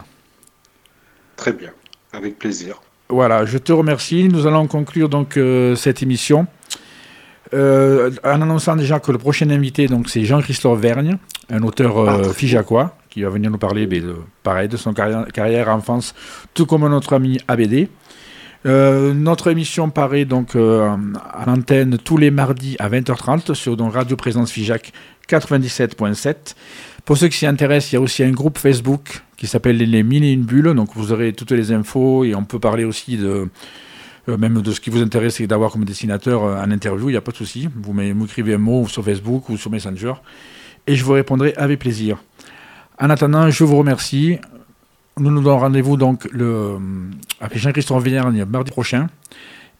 Très 1.36 1.54
bien, 1.54 1.70
avec 2.12 2.40
plaisir. 2.40 2.82
Voilà, 3.10 3.46
je 3.46 3.60
te 3.60 3.72
remercie. 3.72 4.28
Nous 4.28 4.48
allons 4.48 4.66
conclure 4.68 5.08
donc 5.08 5.38
euh, 5.38 5.76
cette 5.76 6.02
émission 6.02 6.48
Euh, 7.54 8.10
en 8.24 8.42
annonçant 8.42 8.76
déjà 8.76 9.00
que 9.00 9.12
le 9.12 9.20
prochain 9.20 9.48
invité 9.52 9.86
donc 9.88 10.10
c'est 10.10 10.26
Jean-Christophe 10.26 10.80
Vergne, 10.80 11.18
un 11.52 11.62
auteur 11.62 11.94
Ah. 12.10 12.34
figeacois 12.34 12.96
qui 13.12 13.22
va 13.22 13.30
venir 13.30 13.52
nous 13.52 13.60
parler 13.60 13.86
ben, 13.86 14.02
de, 14.02 14.16
pareil 14.42 14.68
de 14.68 14.78
son 14.78 14.92
carrière, 14.94 15.28
carrière 15.32 15.70
enfance, 15.70 16.16
tout 16.56 16.66
comme 16.66 16.88
notre 16.90 17.14
ami 17.14 17.38
ABD. 17.48 17.90
Euh, 18.66 19.14
notre 19.14 19.52
émission 19.52 19.90
paraît 19.90 20.26
donc 20.26 20.56
euh, 20.56 20.90
à 21.32 21.46
l'antenne 21.46 21.98
tous 21.98 22.18
les 22.18 22.32
mardis 22.32 22.76
à 22.80 22.90
20h30 22.90 23.54
sur 23.54 23.76
donc, 23.76 23.94
Radio 23.94 24.16
Présence 24.16 24.52
Figeac 24.52 24.94
97.7. 25.30 26.56
Pour 27.06 27.18
ceux 27.18 27.28
qui 27.28 27.38
s'y 27.38 27.46
intéressent, 27.46 27.92
il 27.92 27.96
y 27.96 27.98
a 27.98 28.02
aussi 28.02 28.24
un 28.24 28.32
groupe 28.32 28.58
Facebook 28.58 29.24
qui 29.36 29.46
s'appelle 29.48 29.78
Les 29.78 30.04
Mille 30.04 30.24
et 30.24 30.32
une 30.32 30.44
bulles. 30.44 30.74
Donc 30.74 30.90
vous 30.96 31.12
aurez 31.12 31.34
toutes 31.34 31.52
les 31.52 31.72
infos 31.74 32.24
et 32.24 32.34
on 32.34 32.44
peut 32.46 32.60
parler 32.60 32.86
aussi 32.86 33.18
de 33.18 33.50
euh, 34.30 34.38
même 34.38 34.62
de 34.62 34.72
ce 34.72 34.80
qui 34.80 34.90
vous 34.90 35.02
intéresse 35.02 35.42
et 35.42 35.48
d'avoir 35.48 35.72
comme 35.72 35.84
dessinateur 35.84 36.44
euh, 36.44 36.62
en 36.64 36.72
interview. 36.72 37.10
Il 37.10 37.12
n'y 37.14 37.18
a 37.18 37.22
pas 37.22 37.32
de 37.34 37.38
souci. 37.38 37.68
Vous 37.76 37.92
m'é- 37.92 38.14
m'écrivez 38.14 38.54
un 38.54 38.58
mot 38.58 38.88
sur 38.88 39.04
Facebook 39.04 39.50
ou 39.50 39.58
sur 39.58 39.70
Messenger 39.70 40.14
et 40.88 40.96
je 40.96 41.04
vous 41.04 41.12
répondrai 41.14 41.54
avec 41.58 41.80
plaisir. 41.80 42.18
En 43.00 43.10
attendant, 43.10 43.50
je 43.50 43.64
vous 43.66 43.76
remercie. 43.78 44.38
Nous 45.20 45.30
nous 45.30 45.42
donnons 45.42 45.60
rendez-vous 45.60 45.98
donc 45.98 46.28
le, 46.32 46.78
avec 47.42 47.58
Jean-Christophe 47.58 48.04
Vierne 48.04 48.46
mardi 48.46 48.72
prochain. 48.72 49.08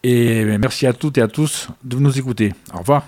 Et 0.04 0.44
merci 0.58 0.86
à 0.88 0.92
toutes 0.94 1.18
et 1.18 1.22
à 1.22 1.30
tous 1.30 1.70
de 1.86 1.96
nous 1.98 2.18
écouter. 2.20 2.54
Au 2.74 2.80
revoir. 2.80 3.08